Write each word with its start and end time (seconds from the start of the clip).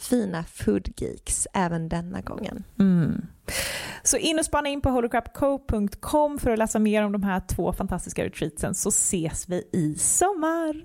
fina 0.00 0.44
foodgeeks 0.44 1.46
även 1.52 1.88
denna 1.88 2.20
gången. 2.20 2.64
Mm. 2.78 3.26
Så 4.02 4.16
in 4.16 4.38
och 4.38 4.44
spana 4.44 4.68
in 4.68 4.80
på 4.80 4.90
holocrapco.com 4.90 6.38
för 6.38 6.50
att 6.50 6.58
läsa 6.58 6.78
mer 6.78 7.04
om 7.04 7.12
de 7.12 7.22
här 7.22 7.40
två 7.40 7.72
fantastiska 7.72 8.24
retreatsen 8.24 8.74
så 8.74 8.88
ses 8.88 9.48
vi 9.48 9.68
i 9.72 9.94
sommar. 9.94 10.84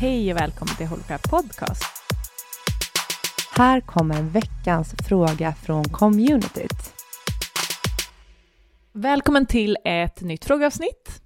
Hej 0.00 0.32
och 0.32 0.40
välkommen 0.40 0.76
till 0.76 0.86
Holocrap 0.86 1.30
Podcast. 1.30 1.84
Här 3.56 3.80
kommer 3.80 4.22
veckans 4.22 4.94
fråga 5.08 5.54
från 5.54 5.84
communityt. 5.84 6.87
Välkommen 9.00 9.46
till 9.46 9.76
ett 9.84 10.20
nytt 10.20 10.44
frågeavsnitt 10.44 11.22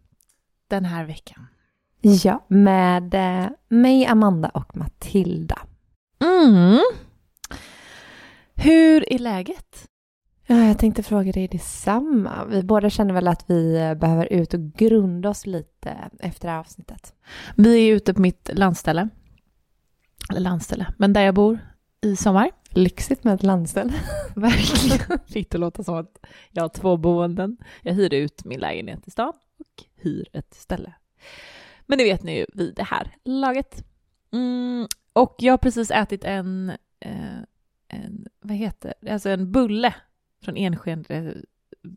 den 0.69 0.85
här 0.85 1.05
veckan. 1.05 1.47
Ja, 2.01 2.47
med 2.49 3.15
eh, 3.15 3.51
mig, 3.69 4.07
Amanda 4.07 4.49
och 4.49 4.77
Matilda. 4.77 5.59
Mm. 6.21 6.81
Hur 8.55 9.13
är 9.13 9.19
läget? 9.19 9.89
Ja, 10.47 10.57
jag 10.57 10.79
tänkte 10.79 11.03
fråga 11.03 11.33
dig 11.33 11.49
detsamma. 11.49 12.45
Vi 12.45 12.63
båda 12.63 12.91
känner 12.91 13.15
väl 13.15 13.29
att 13.29 13.51
vi 13.51 13.77
eh, 13.77 13.95
behöver 13.95 14.33
ut 14.33 14.55
och 14.55 14.73
grunda 14.73 15.29
oss 15.29 15.47
lite 15.47 15.97
efter 16.21 16.49
det 16.49 16.53
här 16.53 16.61
avsnittet. 16.61 17.15
Vi 17.57 17.89
är 17.89 17.95
ute 17.95 18.15
på 18.15 18.21
mitt 18.21 18.51
landställe. 18.53 19.09
Eller 20.31 20.41
landställe, 20.41 20.87
men 20.99 21.13
där 21.13 21.23
jag 21.23 21.35
bor 21.35 21.59
i 22.03 22.17
sommar. 22.17 22.51
Lyxigt 22.71 23.25
med 23.25 23.35
ett 23.35 23.43
landställe. 23.43 23.93
Verkligen. 24.35 25.19
Fick 25.27 25.51
det 25.51 25.59
låta 25.59 25.85
som 25.85 25.95
att 25.95 26.27
jag 26.51 26.63
har 26.63 26.69
två 26.69 26.97
boenden. 26.97 27.57
Jag 27.83 27.95
hyr 27.95 28.15
ut 28.15 28.45
min 28.45 28.61
lägenhet 28.61 29.09
i 29.09 29.11
stan 29.11 29.33
och 29.59 29.85
hyr 29.97 30.29
ett 30.33 30.55
ställe. 30.55 30.93
Men 31.87 31.99
det 31.99 32.05
vet 32.05 32.23
ni 32.23 32.39
ju 32.39 32.47
vid 32.55 32.75
det 32.75 32.83
här 32.83 33.17
laget. 33.25 33.85
Mm, 34.33 34.87
och 35.13 35.37
jag 35.39 35.53
har 35.53 35.59
precis 35.59 35.91
ätit 35.91 36.25
en, 36.25 36.73
eh, 37.01 37.39
en, 37.89 38.27
vad 38.41 38.57
heter 38.57 38.95
alltså 39.11 39.29
en 39.29 39.53
bulle 39.53 39.95
från 40.45 40.57
Enskede. 40.57 41.35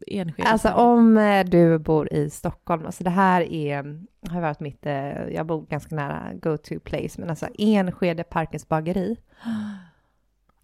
Enskede 0.07 0.47
alltså 0.47 0.69
om 0.69 1.17
eh, 1.17 1.45
du 1.45 1.79
bor 1.79 2.13
i 2.13 2.29
Stockholm, 2.29 2.85
alltså 2.85 3.03
det 3.03 3.09
här 3.09 3.41
är, 3.41 4.05
har 4.29 4.41
varit 4.41 4.59
mitt, 4.59 4.85
eh, 4.85 5.27
jag 5.27 5.45
bor 5.45 5.65
ganska 5.65 5.95
nära 5.95 6.33
go-to 6.33 6.79
place, 6.79 7.21
men 7.21 7.29
alltså 7.29 7.47
Enskede 7.57 8.23
Parkens 8.23 8.67
bageri. 8.67 9.17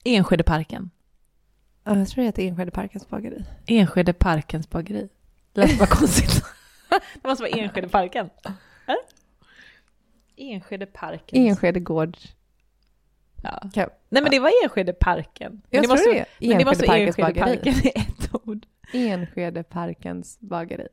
Enskedeparken. 0.03 0.91
Ja, 1.83 1.97
jag 1.97 2.07
tror 2.07 2.21
det 2.21 2.27
heter 2.27 2.43
Enskede 2.43 2.71
Parkens 2.71 3.09
bageri. 3.09 3.45
Enskede 3.67 4.13
Parkens 4.13 4.69
bageri. 4.69 5.09
Det 5.53 5.61
lät 5.61 5.79
bara 5.79 5.87
konstigt. 5.87 6.43
det 7.21 7.27
måste 7.27 7.43
vara 7.43 7.51
Enskede 7.51 7.89
Parken. 7.89 8.29
Enskede 10.35 10.85
Parken. 10.85 11.47
Enskede 11.47 11.79
Gård. 11.79 12.17
Ja. 13.43 13.61
Okay. 13.65 13.85
Nej 14.09 14.21
men 14.21 14.31
det 14.31 14.39
var 14.39 14.51
Enskede 14.63 14.93
Parken. 14.93 15.61
Jag 15.69 15.87
men 15.87 15.97
tror 15.97 16.13
det, 16.13 16.25
det 16.39 16.47
Men 16.47 16.57
det 16.57 16.65
måste 16.65 16.87
vara 16.87 16.97
Enskede 16.97 17.33
Parken 17.33 17.73
i 17.73 17.91
ett 17.95 18.29
ord. 18.33 18.65
Enskede 18.93 19.63
Parkens 19.63 20.39
bageri. 20.39 20.87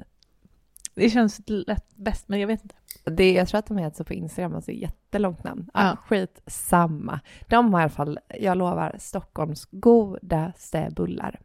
Det 0.95 1.11
känns 1.11 1.41
lätt 1.47 1.97
bäst, 1.97 2.29
men 2.29 2.41
jag 2.41 2.47
vet 2.47 2.63
inte. 2.63 2.75
Det, 3.11 3.33
jag 3.33 3.49
tror 3.49 3.59
att 3.59 3.67
de 3.67 3.79
heter 3.79 3.97
så 3.97 4.05
på 4.05 4.15
Instagram, 4.15 4.55
alltså 4.55 4.73
jättelångt 4.73 5.45
namn. 5.45 5.71
Ja. 5.75 5.97
Skit 6.07 6.43
samma. 6.47 7.21
De 7.49 7.75
har 7.75 7.81
i 7.81 7.83
alla 7.83 7.91
fall, 7.91 8.19
jag 8.41 8.59
lovar, 8.59 8.97
Stockholms 8.99 9.69
godaste 9.71 10.89
bullar. 10.97 11.41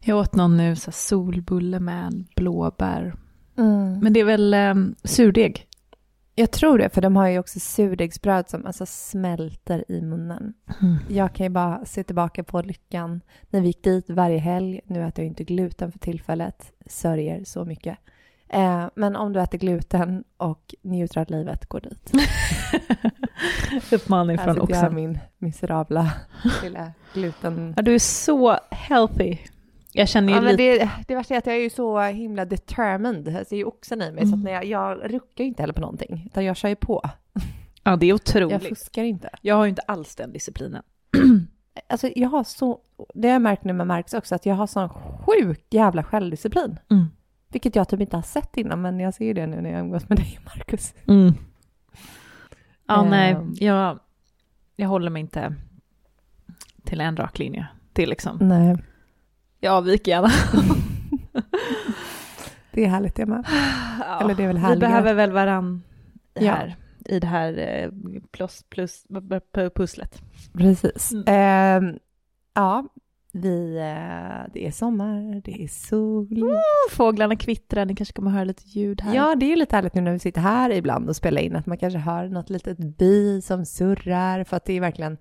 Jag 0.00 0.18
åt 0.18 0.34
någon 0.34 0.56
nu, 0.56 0.76
så 0.76 0.92
solbulle 0.92 1.80
med 1.80 2.24
blåbär. 2.36 3.14
Mm. 3.58 3.98
Men 4.00 4.12
det 4.12 4.20
är 4.20 4.24
väl 4.24 4.54
um, 4.54 4.94
surdeg? 5.04 5.64
Jag 6.34 6.50
tror 6.50 6.78
det, 6.78 6.88
för 6.88 7.02
de 7.02 7.16
har 7.16 7.28
ju 7.28 7.38
också 7.38 7.60
surdegsbröd 7.60 8.48
som 8.48 8.66
alltså 8.66 8.86
smälter 8.86 9.84
i 9.88 10.02
munnen. 10.02 10.54
Mm. 10.80 10.96
Jag 11.08 11.32
kan 11.32 11.46
ju 11.46 11.50
bara 11.50 11.84
se 11.84 12.04
tillbaka 12.04 12.44
på 12.44 12.62
lyckan 12.62 13.20
när 13.50 13.60
vi 13.60 13.66
gick 13.66 13.84
dit 13.84 14.10
varje 14.10 14.38
helg. 14.38 14.80
Nu 14.84 15.04
äter 15.04 15.24
jag 15.24 15.30
inte 15.30 15.44
gluten 15.44 15.92
för 15.92 15.98
tillfället, 15.98 16.72
sörjer 16.86 17.44
så 17.44 17.64
mycket. 17.64 17.98
Eh, 18.48 18.86
men 18.94 19.16
om 19.16 19.32
du 19.32 19.40
äter 19.40 19.58
gluten 19.58 20.24
och 20.36 20.74
njuter 20.82 21.20
av 21.20 21.26
livet, 21.30 21.66
gå 21.66 21.78
dit. 21.78 22.12
Uppmaning 23.92 24.38
Här 24.38 24.44
från 24.44 24.54
sitter 24.54 24.74
jag 24.74 24.82
Oxen. 24.84 24.94
min 24.94 25.18
miserabla 25.38 26.12
lilla 26.62 26.92
gluten... 27.14 27.74
Ja, 27.76 27.82
du 27.82 27.94
är 27.94 27.98
så 27.98 28.58
healthy. 28.70 29.36
Jag 29.92 30.08
känner 30.08 30.28
ju 30.32 30.34
Ja, 30.34 30.40
lite... 30.52 30.56
det, 30.84 30.90
det 31.08 31.14
värsta 31.14 31.34
är 31.34 31.38
att 31.38 31.46
jag 31.46 31.56
är 31.56 31.60
ju 31.60 31.70
så 31.70 32.00
himla 32.00 32.44
determined. 32.44 33.28
Alltså, 33.28 33.50
det 33.50 33.56
är 33.56 33.58
ju 33.58 33.64
oxen 33.64 34.02
i 34.02 34.12
mig, 34.12 34.26
så 34.26 34.34
att 34.34 34.42
när 34.44 34.52
jag, 34.52 34.64
jag 34.64 34.98
ruckar 35.14 35.44
ju 35.44 35.48
inte 35.48 35.62
heller 35.62 35.74
på 35.74 35.80
någonting, 35.80 36.22
utan 36.26 36.44
jag 36.44 36.56
kör 36.56 36.68
ju 36.68 36.76
på. 36.76 37.02
Ja, 37.82 37.96
det 37.96 38.06
är 38.06 38.08
Jag 38.08 38.14
otroligt. 38.14 38.68
fuskar 38.68 39.04
inte. 39.04 39.30
Jag 39.42 39.54
har 39.54 39.64
ju 39.64 39.68
inte 39.70 39.82
alls 39.82 40.14
den 40.16 40.32
disciplinen. 40.32 40.82
Alltså, 41.90 42.10
jag 42.16 42.28
har 42.28 42.44
så, 42.44 42.78
det 43.14 43.28
har 43.28 43.32
jag 43.32 43.42
märkt 43.42 43.64
nu 43.64 43.72
med 43.72 43.86
Marcus 43.86 44.14
också, 44.14 44.34
att 44.34 44.46
jag 44.46 44.54
har 44.54 44.66
sån 44.66 44.88
sjuk 44.88 45.66
jävla 45.70 46.04
självdisciplin. 46.04 46.78
Mm. 46.90 47.06
Vilket 47.48 47.76
jag 47.76 47.88
typ 47.88 48.00
inte 48.00 48.16
har 48.16 48.22
sett 48.22 48.56
innan, 48.56 48.82
men 48.82 49.00
jag 49.00 49.14
ser 49.14 49.34
det 49.34 49.46
nu 49.46 49.60
när 49.60 49.70
jag 49.70 49.80
umgås 49.80 50.08
med 50.08 50.18
dig, 50.18 50.38
Marcus. 50.44 50.94
Mm. 51.08 51.32
Ja, 52.86 53.04
nej, 53.04 53.32
Ehm. 53.32 53.54
jag, 53.56 53.98
jag 54.76 54.88
håller 54.88 55.10
mig 55.10 55.20
inte 55.20 55.54
till 56.84 57.00
en 57.00 57.16
rak 57.16 57.38
linje. 57.38 57.66
Är 57.94 58.06
liksom, 58.06 58.38
Nej, 58.40 58.76
jag 59.60 59.74
avviker 59.74 60.10
gärna. 60.12 60.28
det 62.72 62.84
är 62.84 62.88
härligt 62.88 63.14
det 63.14 63.26
med. 63.26 63.46
Ja, 64.00 64.20
Eller 64.20 64.34
det 64.34 64.42
är 64.42 64.46
väl 64.46 64.56
Vi 64.56 64.62
härligare. 64.62 64.78
behöver 64.90 65.14
väl 65.14 65.32
varann 65.32 65.82
Ja. 66.34 66.52
här, 66.52 66.76
i 67.04 67.20
det 67.20 67.26
här 67.26 67.58
eh, 67.58 67.90
plus, 68.30 68.64
plus, 68.68 69.06
pusslet. 69.74 70.22
Precis. 70.52 71.12
Mm. 71.12 71.24
Ehm, 71.26 71.98
ja, 72.54 72.84
vi, 73.38 73.76
eh, 73.76 74.52
det 74.52 74.66
är 74.66 74.70
sommar, 74.70 75.42
det 75.44 75.62
är 75.62 75.68
sol. 75.68 76.28
Fåglarna 76.90 77.36
kvittrar, 77.36 77.84
ni 77.84 77.94
kanske 77.94 78.12
kommer 78.12 78.30
höra 78.30 78.44
lite 78.44 78.62
ljud 78.66 79.00
här. 79.00 79.14
Ja, 79.14 79.34
det 79.34 79.46
är 79.46 79.50
ju 79.50 79.56
lite 79.56 79.76
härligt 79.76 79.94
nu 79.94 80.00
när 80.00 80.12
vi 80.12 80.18
sitter 80.18 80.40
här 80.40 80.70
ibland 80.70 81.08
och 81.08 81.16
spelar 81.16 81.40
in, 81.40 81.56
att 81.56 81.66
man 81.66 81.78
kanske 81.78 81.98
hör 81.98 82.28
något 82.28 82.50
litet 82.50 82.78
bi 82.78 83.42
som 83.42 83.64
surrar, 83.66 84.44
för 84.44 84.56
att 84.56 84.64
det 84.64 84.72
är 84.72 84.80
verkligen, 84.80 85.18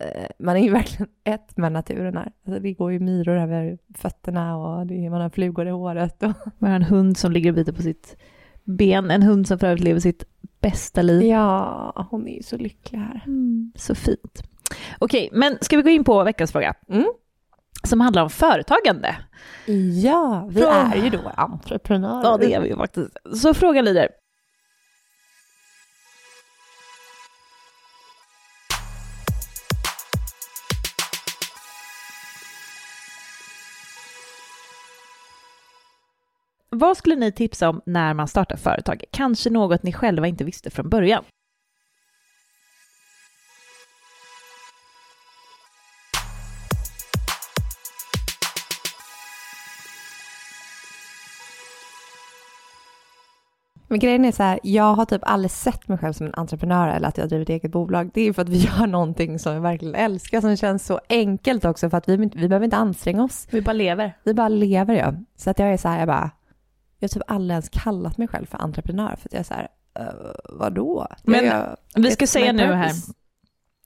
eh, 0.00 0.26
man 0.38 0.56
är 0.56 0.60
ju 0.60 0.70
verkligen 0.72 1.08
ett 1.24 1.56
med 1.56 1.72
naturen 1.72 2.16
här. 2.16 2.32
Alltså, 2.46 2.62
det 2.62 2.72
går 2.72 2.92
ju 2.92 2.98
myror 2.98 3.36
över 3.36 3.78
fötterna 3.94 4.56
och 4.56 4.86
det 4.86 5.06
är, 5.06 5.10
man 5.10 5.20
har 5.20 5.30
flugor 5.30 5.66
i 5.66 5.70
håret. 5.70 6.22
Och... 6.22 6.32
Vi 6.58 6.66
har 6.66 6.74
en 6.74 6.82
hund 6.82 7.18
som 7.18 7.32
ligger 7.32 7.50
och 7.50 7.56
biter 7.56 7.72
på 7.72 7.82
sitt 7.82 8.16
ben, 8.64 9.10
en 9.10 9.22
hund 9.22 9.48
som 9.48 9.58
för 9.58 9.66
övrigt 9.66 9.84
lever 9.84 10.00
sitt 10.00 10.24
bästa 10.60 11.02
liv. 11.02 11.22
Ja, 11.22 12.06
hon 12.10 12.28
är 12.28 12.36
ju 12.36 12.42
så 12.42 12.56
lycklig 12.56 12.98
här. 12.98 13.22
Mm, 13.26 13.72
så 13.76 13.94
fint. 13.94 14.42
Okej, 14.98 15.28
men 15.32 15.58
ska 15.60 15.76
vi 15.76 15.82
gå 15.82 15.88
in 15.88 16.04
på 16.04 16.24
veckans 16.24 16.52
fråga? 16.52 16.74
Mm. 16.88 17.06
Som 17.88 18.00
handlar 18.00 18.22
om 18.22 18.30
företagande. 18.30 19.16
Ja, 20.02 20.48
vi 20.50 20.60
Från- 20.60 20.72
är 20.72 20.96
ju 20.96 21.10
då 21.10 21.32
entreprenörer. 21.36 22.24
Ja, 22.24 22.36
det 22.36 22.54
är 22.54 22.60
vi 22.60 22.68
ju 22.68 22.76
faktiskt. 22.76 23.16
Så 23.34 23.54
frågan 23.54 23.84
lyder. 23.84 24.08
Vad 36.70 36.96
skulle 36.96 37.16
ni 37.16 37.32
tipsa 37.32 37.68
om 37.68 37.80
när 37.86 38.14
man 38.14 38.28
startar 38.28 38.56
företag? 38.56 39.04
Kanske 39.10 39.50
något 39.50 39.82
ni 39.82 39.92
själva 39.92 40.26
inte 40.26 40.44
visste 40.44 40.70
från 40.70 40.88
början? 40.88 41.24
Men 53.88 53.98
grejen 53.98 54.24
är 54.24 54.32
så 54.32 54.42
här, 54.42 54.60
jag 54.62 54.94
har 54.94 55.04
typ 55.04 55.22
aldrig 55.24 55.50
sett 55.50 55.88
mig 55.88 55.98
själv 55.98 56.12
som 56.12 56.26
en 56.26 56.34
entreprenör 56.34 56.88
eller 56.88 57.08
att 57.08 57.18
jag 57.18 57.28
driver 57.28 57.42
ett 57.42 57.48
eget 57.48 57.70
bolag. 57.70 58.10
Det 58.14 58.20
är 58.20 58.32
för 58.32 58.42
att 58.42 58.48
vi 58.48 58.56
gör 58.78 58.86
någonting 58.86 59.38
som 59.38 59.54
vi 59.54 59.60
verkligen 59.60 59.94
älskar, 59.94 60.40
som 60.40 60.56
känns 60.56 60.86
så 60.86 61.00
enkelt 61.08 61.64
också, 61.64 61.90
för 61.90 61.98
att 61.98 62.08
vi, 62.08 62.16
vi 62.16 62.48
behöver 62.48 62.64
inte 62.64 62.76
anstränga 62.76 63.24
oss. 63.24 63.48
Vi 63.50 63.62
bara 63.62 63.72
lever. 63.72 64.16
Vi 64.24 64.34
bara 64.34 64.48
lever 64.48 64.94
ju. 64.94 65.24
Så 65.36 65.50
att 65.50 65.58
jag 65.58 65.72
är 65.72 65.76
så 65.76 65.88
här, 65.88 65.98
jag 65.98 66.08
bara, 66.08 66.30
jag 66.98 67.08
har 67.08 67.08
typ 67.08 67.22
aldrig 67.26 67.54
ens 67.54 67.68
kallat 67.68 68.18
mig 68.18 68.28
själv 68.28 68.46
för 68.46 68.62
entreprenör, 68.62 69.16
för 69.16 69.28
att 69.28 69.32
jag 69.32 69.40
är 69.40 69.44
så 69.44 69.54
här, 69.54 69.68
uh, 70.00 70.30
vadå? 70.48 71.06
Men 71.22 71.44
jag, 71.44 71.76
Vi 71.94 72.10
ska 72.10 72.26
säga 72.26 72.52
nu 72.52 72.72
här. 72.72 72.92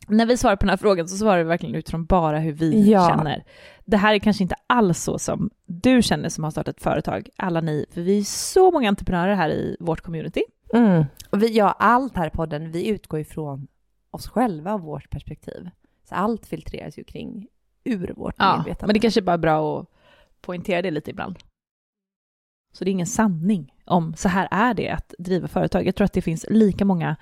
När 0.08 0.26
vi 0.26 0.36
svarar 0.36 0.56
på 0.56 0.60
den 0.60 0.70
här 0.70 0.76
frågan 0.76 1.08
så 1.08 1.16
svarar 1.16 1.38
vi 1.38 1.44
verkligen 1.44 1.74
utifrån 1.74 2.04
bara 2.04 2.38
hur 2.38 2.52
vi 2.52 2.90
Ja. 2.90 3.08
känner. 3.08 3.44
Det 3.84 3.96
här 3.96 4.14
är 4.14 4.18
kanske 4.18 4.42
inte 4.42 4.54
alls 4.66 5.02
så 5.02 5.18
som 5.18 5.50
du 5.66 6.02
känner 6.02 6.28
som 6.28 6.44
har 6.44 6.50
startat 6.50 6.76
ett 6.76 6.82
företag, 6.82 7.28
alla 7.36 7.60
ni, 7.60 7.86
för 7.90 8.00
vi 8.00 8.18
är 8.18 8.22
så 8.24 8.70
många 8.70 8.88
entreprenörer 8.88 9.34
här 9.34 9.50
i 9.50 9.76
vårt 9.80 10.00
community. 10.00 10.42
Mm. 10.74 11.04
Och 11.30 11.42
vi 11.42 11.46
gör 11.46 11.74
allt 11.78 12.16
här 12.16 12.26
i 12.26 12.30
podden, 12.30 12.72
vi 12.72 12.88
utgår 12.88 13.20
ifrån 13.20 13.66
oss 14.10 14.28
själva 14.28 14.74
och 14.74 14.80
vårt 14.80 15.10
perspektiv. 15.10 15.70
Så 16.08 16.14
allt 16.14 16.46
filtreras 16.46 16.98
ju 16.98 17.04
kring 17.04 17.46
ur 17.84 18.12
vårt 18.16 18.34
Ja, 18.38 18.56
medvetande. 18.56 18.86
men 18.86 18.94
det 18.94 19.00
kanske 19.00 19.20
är 19.20 19.22
bara 19.22 19.38
bra 19.38 19.80
att 19.80 19.86
poängtera 20.40 20.82
det 20.82 20.90
lite 20.90 21.10
ibland. 21.10 21.38
Så 22.72 22.84
det 22.84 22.90
är 22.90 22.92
ingen 22.92 23.06
sanning 23.06 23.74
om 23.84 24.14
så 24.14 24.28
här 24.28 24.48
är 24.50 24.74
det 24.74 24.88
att 24.90 25.14
driva 25.18 25.48
företag. 25.48 25.86
Jag 25.86 25.94
tror 25.94 26.04
att 26.04 26.12
det 26.12 26.22
finns 26.22 26.46
lika 26.48 26.84
många 26.84 27.16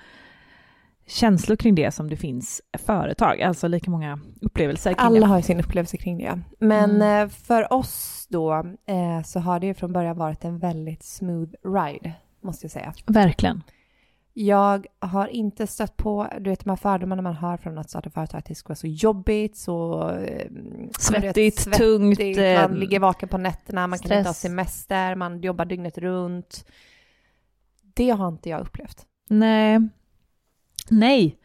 känslor 1.07 1.55
kring 1.55 1.75
det 1.75 1.91
som 1.91 2.09
det 2.09 2.17
finns 2.17 2.61
företag, 2.85 3.41
alltså 3.41 3.67
lika 3.67 3.91
många 3.91 4.19
upplevelser 4.41 4.95
Alla 4.97 5.19
det. 5.19 5.25
har 5.25 5.37
ju 5.37 5.43
sin 5.43 5.59
upplevelse 5.59 5.97
kring 5.97 6.17
det. 6.17 6.39
Men 6.59 6.89
Mm. 6.95 7.23
eh, 7.27 7.29
för 7.29 7.73
oss 7.73 8.27
då 8.29 8.53
eh, 8.85 9.21
så 9.25 9.39
har 9.39 9.59
det 9.59 9.67
ju 9.67 9.73
från 9.73 9.93
början 9.93 10.17
varit 10.17 10.45
en 10.45 10.59
väldigt 10.59 11.03
smooth 11.03 11.51
ride, 11.63 12.13
måste 12.41 12.65
jag 12.65 12.71
säga. 12.71 12.93
Verkligen. 13.07 13.63
Jag 14.33 14.85
har 14.99 15.27
inte 15.27 15.67
stött 15.67 15.97
på, 15.97 16.27
du 16.39 16.49
vet 16.49 16.59
de 16.63 16.69
här 16.69 16.77
fördomarna 16.77 17.21
man 17.21 17.33
hör 17.35 17.57
från 17.57 17.77
att 17.77 17.89
starta 17.89 18.09
företag, 18.09 18.37
att 18.39 18.45
det 18.45 18.55
ska 18.55 18.67
vara 18.69 18.75
så 18.75 18.87
jobbigt, 18.87 19.57
så... 19.57 20.09
eh, 20.09 20.47
Svettigt, 20.99 21.67
vet, 21.67 21.73
tungt, 21.77 22.19
eh, 22.19 22.61
Man 22.69 22.79
ligger 22.79 22.99
vaken 22.99 23.29
på 23.29 23.37
nätterna, 23.37 23.87
man 23.87 23.99
kan 23.99 24.05
inte 24.17 24.29
ha 24.29 24.33
stress. 24.33 24.39
semester, 24.41 25.15
man 25.15 25.41
jobbar 25.41 25.65
dygnet 25.65 25.97
runt. 25.97 26.65
Det 27.93 28.09
har 28.09 28.27
inte 28.27 28.49
jag 28.49 28.61
upplevt. 28.61 29.05
Nej. 29.29 29.79
Nej. 30.89 31.37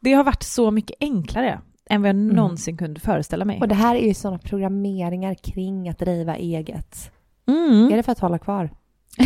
Det 0.00 0.12
har 0.12 0.24
varit 0.24 0.42
så 0.42 0.70
mycket 0.70 0.96
enklare 1.00 1.60
än 1.90 2.02
vad 2.02 2.08
jag 2.08 2.16
Mm. 2.16 2.36
någonsin 2.36 2.76
kunde 2.76 3.00
föreställa 3.00 3.44
mig. 3.44 3.60
Och 3.60 3.68
det 3.68 3.74
här 3.74 3.96
är 3.96 4.06
ju 4.06 4.14
sådana 4.14 4.38
programmeringar 4.38 5.34
kring 5.34 5.88
att 5.88 5.98
driva 5.98 6.36
eget. 6.36 7.10
Mm. 7.46 7.92
Är 7.92 7.96
det 7.96 8.02
för 8.02 8.12
att 8.12 8.18
hålla 8.18 8.38
kvar 8.38 8.70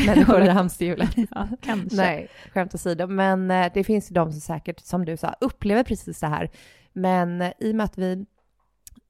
människor 0.07 0.43
i 0.43 0.49
hamsterhjulet? 0.49 1.11
Ja, 1.31 1.49
kanske. 1.61 1.97
Nej, 1.97 2.29
skämt 2.53 2.75
åsido. 2.75 3.07
Men 3.07 3.51
eh, 3.51 3.71
det 3.75 3.85
finns 3.85 4.11
ju 4.11 4.15
de 4.15 4.33
som 4.33 4.41
säkert, 4.41 4.81
som 4.81 5.05
du 5.05 5.17
sa, 5.17 5.35
upplever 5.41 5.85
precis 5.85 6.21
det 6.21 6.27
här. 6.27 6.51
Men 6.93 7.43
eh, 7.43 7.53
i 7.59 7.71
och 7.73 7.77
med 7.77 7.85
att 7.85 7.99
vi 7.99 8.27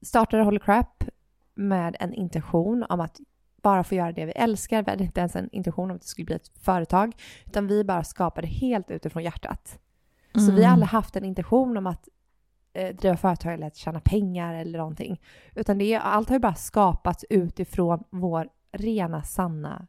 startade 0.01 0.43
Holy 0.43 0.59
Crap 0.59 1.03
med 1.55 1.95
en 1.99 2.13
intention 2.13 2.85
om 2.89 2.99
att 2.99 3.19
bara 3.61 3.83
få 3.83 3.95
göra 3.95 4.11
det 4.11 4.25
vi 4.25 4.31
älskar. 4.31 4.83
Vi 4.83 4.89
hade 4.91 5.03
inte 5.03 5.19
ens 5.19 5.35
en 5.35 5.49
intention 5.51 5.89
om 5.89 5.95
att 5.95 6.01
det 6.01 6.07
skulle 6.07 6.25
bli 6.25 6.35
ett 6.35 6.51
företag, 6.61 7.11
utan 7.45 7.67
vi 7.67 7.83
bara 7.83 8.03
skapade 8.03 8.47
helt 8.47 8.91
utifrån 8.91 9.23
hjärtat. 9.23 9.79
Så 10.33 10.39
Mm. 10.41 10.55
vi 10.55 10.63
har 10.63 10.71
aldrig 10.71 10.89
haft 10.89 11.15
en 11.15 11.25
intention 11.25 11.77
om 11.77 11.87
att 11.87 12.07
eh, 12.73 12.95
driva 12.95 13.17
företag 13.17 13.53
eller 13.53 13.67
att 13.67 13.75
tjäna 13.75 13.99
pengar 13.99 14.53
eller 14.53 14.77
någonting. 14.79 15.21
Utan 15.55 15.77
det 15.77 15.95
allt 15.95 16.29
har 16.29 16.35
ju 16.35 16.39
bara 16.39 16.53
skapats 16.55 17.25
utifrån 17.29 18.03
vår 18.09 18.47
rena, 18.71 19.23
sanna 19.23 19.87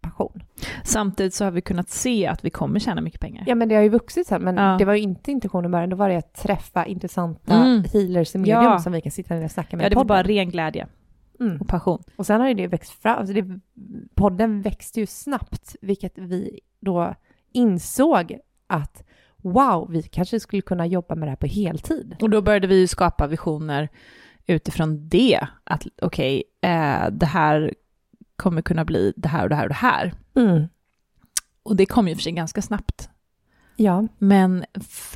passion. 0.00 0.42
Samtidigt 0.84 1.34
så 1.34 1.44
har 1.44 1.50
vi 1.50 1.60
kunnat 1.60 1.88
se 1.88 2.26
att 2.26 2.44
vi 2.44 2.50
kommer 2.50 2.78
tjäna 2.80 3.00
mycket 3.00 3.20
pengar. 3.20 3.44
Ja 3.46 3.54
men 3.54 3.68
det 3.68 3.74
har 3.74 3.82
ju 3.82 3.88
vuxit 3.88 4.26
sen, 4.26 4.42
men 4.42 4.56
Ja. 4.56 4.76
det 4.78 4.84
var 4.84 4.94
ju 4.94 5.00
inte 5.00 5.30
intentionen 5.30 5.64
i 5.64 5.68
början. 5.72 5.90
Då 5.90 5.96
var 5.96 6.08
det 6.08 6.16
att 6.16 6.34
träffa 6.34 6.86
intressanta 6.86 7.54
Mm. 7.54 7.84
healers 7.92 8.34
i 8.34 8.38
medium 8.38 8.62
Ja. 8.62 8.78
som 8.78 8.92
vi 8.92 9.00
kan 9.00 9.12
sitta 9.12 9.34
ner 9.34 9.44
och 9.44 9.50
snacka 9.50 9.76
med 9.76 9.84
Ja, 9.86 9.90
det 9.90 9.96
var 9.96 10.04
bara 10.04 10.22
ren 10.22 10.50
glädje 10.50 10.86
mm. 11.40 11.60
och 11.60 11.68
passion. 11.68 12.02
Och 12.16 12.26
sen 12.26 12.40
har 12.40 12.48
ju 12.48 12.54
det 12.54 12.66
växt 12.66 12.92
fram. 13.02 13.18
Alltså 13.18 13.34
det, 13.34 13.60
podden 14.14 14.62
växte 14.62 15.00
ju 15.00 15.06
snabbt, 15.06 15.76
vilket 15.80 16.18
vi 16.18 16.60
då 16.80 17.14
insåg 17.52 18.38
att 18.66 19.03
wow, 19.44 19.90
vi 19.90 20.02
kanske 20.02 20.40
skulle 20.40 20.62
kunna 20.62 20.86
jobba 20.86 21.14
med 21.14 21.26
det 21.26 21.30
här 21.30 21.36
på 21.36 21.46
heltid. 21.46 22.16
Och 22.20 22.30
då 22.30 22.42
började 22.42 22.66
vi 22.66 22.88
skapa 22.88 23.26
visioner 23.26 23.88
utifrån 24.46 25.08
det. 25.08 25.46
Att 25.64 25.86
okej, 26.02 26.42
eh, 26.60 27.10
det 27.10 27.26
här 27.26 27.74
kommer 28.36 28.62
kunna 28.62 28.84
bli 28.84 29.12
det 29.16 29.28
här 29.28 29.42
och 29.42 29.48
det 29.48 29.54
här 29.54 29.62
och 29.62 29.68
det 29.68 29.74
här. 29.74 30.12
Mm. 30.36 30.68
Och 31.62 31.76
det 31.76 31.86
kom 31.86 32.08
ju 32.08 32.14
för 32.14 32.22
sig 32.22 32.32
ganska 32.32 32.62
snabbt. 32.62 33.10
Ja, 33.76 34.06
Men 34.18 34.64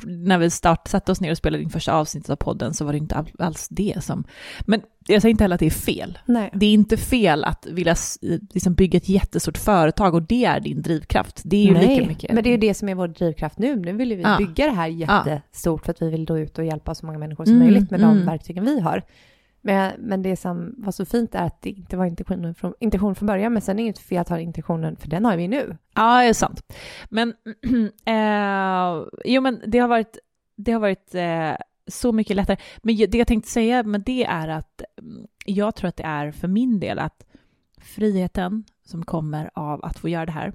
när 0.03 0.37
vi 0.37 0.49
start, 0.49 0.87
satte 0.87 1.11
oss 1.11 1.21
ner 1.21 1.31
och 1.31 1.37
spelade 1.37 1.63
in 1.63 1.69
första 1.69 1.93
avsnittet 1.93 2.29
av 2.29 2.35
podden 2.35 2.73
så 2.73 2.85
var 2.85 2.91
det 2.91 2.97
inte 2.97 3.15
all, 3.15 3.27
alls 3.39 3.67
det 3.69 4.03
som... 4.03 4.23
Men 4.65 4.81
jag 5.07 5.21
säger 5.21 5.31
inte 5.31 5.43
heller 5.43 5.53
att 5.55 5.59
det 5.59 5.65
är 5.65 5.69
fel. 5.69 6.17
nej. 6.25 6.49
Det 6.53 6.65
är 6.65 6.73
inte 6.73 6.97
fel 6.97 7.43
att 7.43 7.65
vilja 7.71 7.95
liksom 8.53 8.73
bygga 8.73 8.97
ett 8.97 9.09
jättestort 9.09 9.57
företag 9.57 10.13
och 10.13 10.21
det 10.21 10.45
är 10.45 10.59
din 10.59 10.81
drivkraft. 10.81 11.41
Det 11.45 11.57
är 11.57 11.65
ju 11.65 11.73
Nej, 11.73 11.87
lika 11.97 12.07
mycket... 12.07 12.31
men 12.33 12.43
det 12.43 12.49
är 12.49 12.51
ju 12.51 12.57
det 12.57 12.73
som 12.73 12.89
är 12.89 12.95
vår 12.95 13.07
drivkraft 13.07 13.57
nu. 13.59 13.75
Nu 13.75 13.93
vill 13.93 14.15
vi 14.15 14.21
Ja. 14.23 14.37
bygga 14.37 14.65
det 14.65 14.71
här 14.71 14.87
jättestort 14.87 15.85
för 15.85 15.91
att 15.91 16.01
vi 16.01 16.09
vill 16.09 16.25
då 16.25 16.39
ut 16.39 16.57
och 16.57 16.65
hjälpa 16.65 16.95
så 16.95 17.05
många 17.05 17.17
människor 17.17 17.45
som 17.45 17.53
Mm, 17.53 17.67
möjligt 17.67 17.91
med 17.91 18.01
mm. 18.01 18.17
de 18.17 18.25
verktygen 18.25 18.65
vi 18.65 18.79
har. 18.79 19.03
Men 19.69 19.93
Men, 19.99 20.21
det 20.21 20.35
som 20.35 20.75
var 20.77 20.91
så 20.91 21.05
fint 21.05 21.35
är 21.35 21.43
att 21.43 21.61
det 21.61 21.69
inte 21.69 21.97
var 21.97 22.05
intentionen 22.05 22.55
från, 22.55 22.73
intention 22.79 23.15
från 23.15 23.27
början, 23.27 23.53
men 23.53 23.61
sen 23.61 23.73
är 23.73 23.77
det 23.77 23.81
inget 23.81 23.99
fel 23.99 24.17
att 24.17 24.29
ha 24.29 24.39
intentionen, 24.39 24.95
för 24.95 25.07
den 25.07 25.25
har 25.25 25.37
vi 25.37 25.47
nu. 25.47 25.77
Ja, 25.95 26.21
det 26.21 26.27
är 26.27 26.33
sant. 26.33 26.73
Men, 27.09 27.33
äh, 28.05 29.07
jo, 29.25 29.41
men 29.41 29.61
det 29.67 29.79
har 29.79 29.87
varit, 29.87 30.17
det 30.55 30.71
har 30.71 30.79
varit 30.79 31.15
äh, 31.15 31.55
så 31.87 32.11
mycket 32.11 32.35
lättare. 32.35 32.57
Men 32.77 32.95
det 32.95 33.17
jag 33.17 33.27
tänkte 33.27 33.51
säga 33.51 33.83
med 33.83 34.01
det 34.01 34.25
är 34.25 34.47
att 34.47 34.81
mm, 34.97 35.27
jag 35.45 35.75
tror 35.75 35.87
att 35.87 35.97
det 35.97 36.03
är 36.03 36.31
för 36.31 36.47
min 36.47 36.79
del 36.79 36.99
att 36.99 37.25
friheten 37.77 38.63
som 38.83 39.05
kommer 39.05 39.49
av 39.53 39.85
att 39.85 39.99
få 39.99 40.09
göra 40.09 40.25
det 40.25 40.31
här 40.31 40.53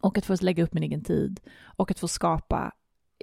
och 0.00 0.18
att 0.18 0.26
få 0.26 0.36
lägga 0.40 0.64
upp 0.64 0.74
min 0.74 0.82
egen 0.82 1.04
tid 1.04 1.40
och 1.76 1.90
att 1.90 1.98
få 1.98 2.08
skapa 2.08 2.72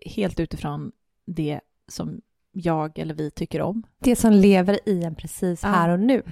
helt 0.05 0.39
utifrån 0.39 0.91
det 1.25 1.59
som 1.88 2.21
jag 2.51 3.00
eller 3.00 3.13
vi 3.13 3.31
tycker 3.31 3.62
om. 3.62 3.84
Det 4.00 4.15
som 4.15 4.31
lever 4.31 4.79
i 4.86 5.03
en 5.03 5.15
precis 5.15 5.63
Ja. 5.63 5.70
här 5.70 5.89
och 5.89 6.00
nu. 6.00 6.24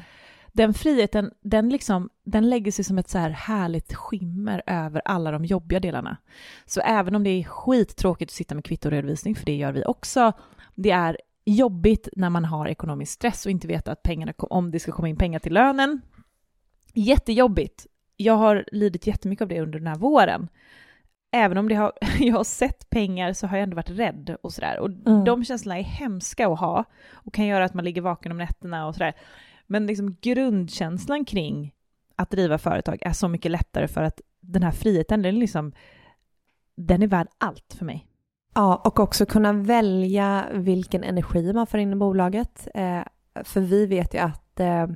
Den 0.53 0.73
friheten, 0.73 1.31
den, 1.41 1.69
liksom, 1.69 2.09
den 2.23 2.49
lägger 2.49 2.71
sig 2.71 2.85
som 2.85 2.97
ett 2.97 3.09
så 3.09 3.17
här 3.17 3.29
härligt 3.29 3.93
skimmer 3.93 4.61
över 4.67 5.01
alla 5.05 5.31
de 5.31 5.45
jobbiga 5.45 5.79
delarna. 5.79 6.17
Så 6.65 6.81
även 6.81 7.15
om 7.15 7.23
det 7.23 7.29
är 7.29 7.43
skittråkigt 7.43 8.31
att 8.31 8.35
sitta 8.35 8.55
med 8.55 8.65
kvittoredovisning, 8.65 9.35
för 9.35 9.45
det 9.45 9.55
gör 9.55 9.71
vi 9.71 9.85
också, 9.85 10.33
det 10.75 10.91
är 10.91 11.17
jobbigt 11.45 12.09
när 12.15 12.29
man 12.29 12.45
har 12.45 12.67
ekonomisk 12.67 13.11
stress 13.11 13.45
och 13.45 13.51
inte 13.51 13.67
vet 13.67 13.87
att 13.87 14.03
pengarna, 14.03 14.33
om 14.37 14.71
det 14.71 14.79
ska 14.79 14.91
komma 14.91 15.09
in 15.09 15.17
pengar 15.17 15.39
till 15.39 15.53
lönen. 15.53 16.01
Jättejobbigt. 16.93 17.87
Jag 18.17 18.33
har 18.33 18.65
lidit 18.71 19.07
jättemycket 19.07 19.41
av 19.41 19.47
det 19.47 19.61
under 19.61 19.79
den 19.79 19.87
här 19.87 19.95
våren. 19.95 20.47
Även 21.31 21.57
om 21.57 21.69
det 21.69 21.75
har, 21.75 21.91
jag 22.19 22.35
har 22.35 22.43
sett 22.43 22.89
pengar 22.89 23.33
så 23.33 23.47
har 23.47 23.57
jag 23.57 23.63
ändå 23.63 23.75
varit 23.75 23.89
rädd 23.89 24.35
och 24.41 24.53
sådär. 24.53 24.79
Och 24.79 24.89
Mm. 24.89 25.23
de 25.23 25.43
känslorna 25.43 25.79
är 25.79 25.83
hemska 25.83 26.47
att 26.47 26.59
ha 26.59 26.83
och 27.13 27.33
kan 27.33 27.45
göra 27.45 27.65
att 27.65 27.73
man 27.73 27.85
ligger 27.85 28.01
vaken 28.01 28.31
om 28.31 28.37
nätterna 28.37 28.87
och 28.87 28.93
sådär. 28.95 29.13
Men 29.67 29.87
liksom 29.87 30.17
grundkänslan 30.21 31.25
kring 31.25 31.73
att 32.15 32.29
driva 32.29 32.57
företag 32.57 32.97
är 33.01 33.11
så 33.13 33.27
mycket 33.27 33.51
lättare 33.51 33.87
för 33.87 34.03
att 34.03 34.21
den 34.41 34.63
här 34.63 34.71
friheten, 34.71 35.21
den 35.21 35.35
är, 35.35 35.39
liksom, 35.39 35.71
den 36.75 37.03
är 37.03 37.07
värd 37.07 37.27
allt 37.37 37.73
för 37.77 37.85
mig. 37.85 38.05
Ja, 38.55 38.75
och 38.85 38.99
också 38.99 39.25
kunna 39.25 39.53
välja 39.53 40.45
vilken 40.53 41.03
energi 41.03 41.53
man 41.53 41.67
får 41.67 41.79
in 41.79 41.93
i 41.93 41.95
bolaget. 41.95 42.67
Eh, 42.73 43.01
för 43.43 43.61
vi 43.61 43.85
vet 43.85 44.13
ju 44.13 44.17
att 44.19 44.59
eh, 44.59 44.87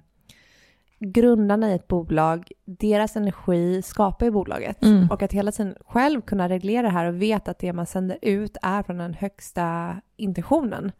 grundarna 1.11 1.71
i 1.71 1.73
ett 1.73 1.87
bolag, 1.87 2.51
deras 2.65 3.15
energi 3.15 3.81
skapar 3.81 4.25
ju 4.25 4.31
bolaget. 4.31 4.83
Mm. 4.83 5.11
Och 5.11 5.23
att 5.23 5.33
hela 5.33 5.51
tiden 5.51 5.75
själv 5.85 6.21
kunna 6.21 6.49
reglera 6.49 6.81
det 6.81 6.93
här 6.93 7.05
och 7.05 7.21
veta 7.21 7.51
att 7.51 7.59
det 7.59 7.73
man 7.73 7.85
sänder 7.85 8.17
ut 8.21 8.57
är 8.61 8.83
från 8.83 8.97
den 8.97 9.13
högsta 9.13 9.95
intentionen. 10.17 10.91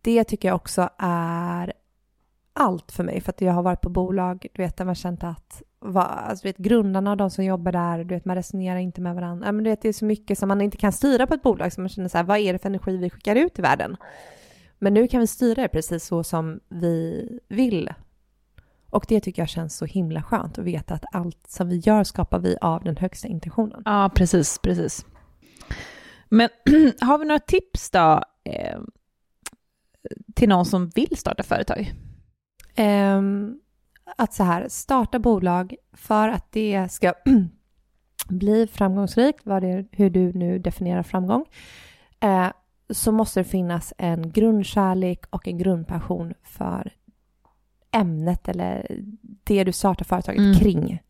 Det 0.00 0.24
tycker 0.24 0.48
jag 0.48 0.56
också 0.56 0.88
är 0.98 1.72
allt 2.52 2.92
för 2.92 3.04
mig. 3.04 3.20
För 3.20 3.30
att 3.30 3.40
jag 3.40 3.52
har 3.52 3.62
varit 3.62 3.80
på 3.80 3.88
bolag, 3.88 4.46
du 4.52 4.62
vet, 4.62 4.76
där 4.76 4.84
man 4.84 4.94
känt 4.94 5.24
att 5.24 5.62
va, 5.80 6.02
alltså, 6.02 6.42
du 6.42 6.48
vet, 6.48 6.56
grundarna 6.56 7.10
och 7.10 7.16
de 7.16 7.30
som 7.30 7.44
jobbar 7.44 7.72
där, 7.72 8.04
du 8.04 8.14
vet, 8.14 8.24
man 8.24 8.36
resonerar 8.36 8.78
inte 8.78 9.00
med 9.00 9.14
varandra. 9.14 9.46
Ja, 9.46 9.52
men 9.52 9.64
du 9.64 9.70
vet, 9.70 9.82
det 9.82 9.88
är 9.88 9.92
så 9.92 10.04
mycket 10.04 10.38
som 10.38 10.48
man 10.48 10.60
inte 10.60 10.76
kan 10.76 10.92
styra 10.92 11.26
på 11.26 11.34
ett 11.34 11.42
bolag, 11.42 11.72
så 11.72 11.80
man 11.80 11.88
känner 11.88 12.08
så 12.08 12.18
här, 12.18 12.24
vad 12.24 12.38
är 12.38 12.52
det 12.52 12.58
för 12.58 12.68
energi 12.68 12.96
vi 12.96 13.10
skickar 13.10 13.36
ut 13.36 13.58
i 13.58 13.62
världen? 13.62 13.96
Men 14.78 14.94
nu 14.94 15.08
kan 15.08 15.20
vi 15.20 15.26
styra 15.26 15.62
det 15.62 15.68
precis 15.68 16.04
så 16.04 16.24
som 16.24 16.60
vi 16.68 17.28
vill. 17.48 17.90
Och 18.90 19.04
det 19.08 19.20
tycker 19.20 19.42
jag 19.42 19.48
känns 19.48 19.76
så 19.76 19.84
himla 19.84 20.22
skönt 20.22 20.58
att 20.58 20.64
veta 20.64 20.94
att 20.94 21.04
allt 21.12 21.46
som 21.48 21.68
vi 21.68 21.76
gör 21.76 22.04
skapar 22.04 22.38
vi 22.38 22.56
av 22.60 22.84
den 22.84 22.96
högsta 22.96 23.28
intentionen. 23.28 23.82
Ja, 23.84 24.10
precis, 24.14 24.58
precis. 24.58 25.06
Men 26.28 26.48
har 27.00 27.18
vi 27.18 27.24
några 27.24 27.38
tips 27.38 27.90
då 27.90 28.22
eh, 28.44 28.80
till 30.34 30.48
någon 30.48 30.66
som 30.66 30.88
vill 30.88 31.16
starta 31.16 31.42
företag? 31.42 31.92
Ehm, 32.74 33.60
att 34.16 34.34
så 34.34 34.44
här, 34.44 34.68
starta 34.68 35.18
bolag 35.18 35.74
för 35.92 36.28
att 36.28 36.52
det 36.52 36.92
ska 36.92 37.14
bli 38.28 38.66
framgångsrikt, 38.66 39.40
vad 39.44 39.62
det, 39.62 39.86
hur 39.92 40.10
du 40.10 40.32
nu 40.32 40.58
definierar 40.58 41.02
framgång, 41.02 41.44
eh, 42.20 42.48
så 42.90 43.12
måste 43.12 43.40
det 43.40 43.44
finnas 43.44 43.92
en 43.98 44.32
grundkärlek 44.32 45.24
och 45.30 45.48
en 45.48 45.58
grundpassion 45.58 46.34
för 46.42 46.92
ämnet 47.92 48.48
eller 48.48 48.86
det 49.44 49.64
du 49.64 49.72
startar 49.72 50.04
företaget 50.04 50.40
Mm. 50.40 50.54
kring. 50.54 51.02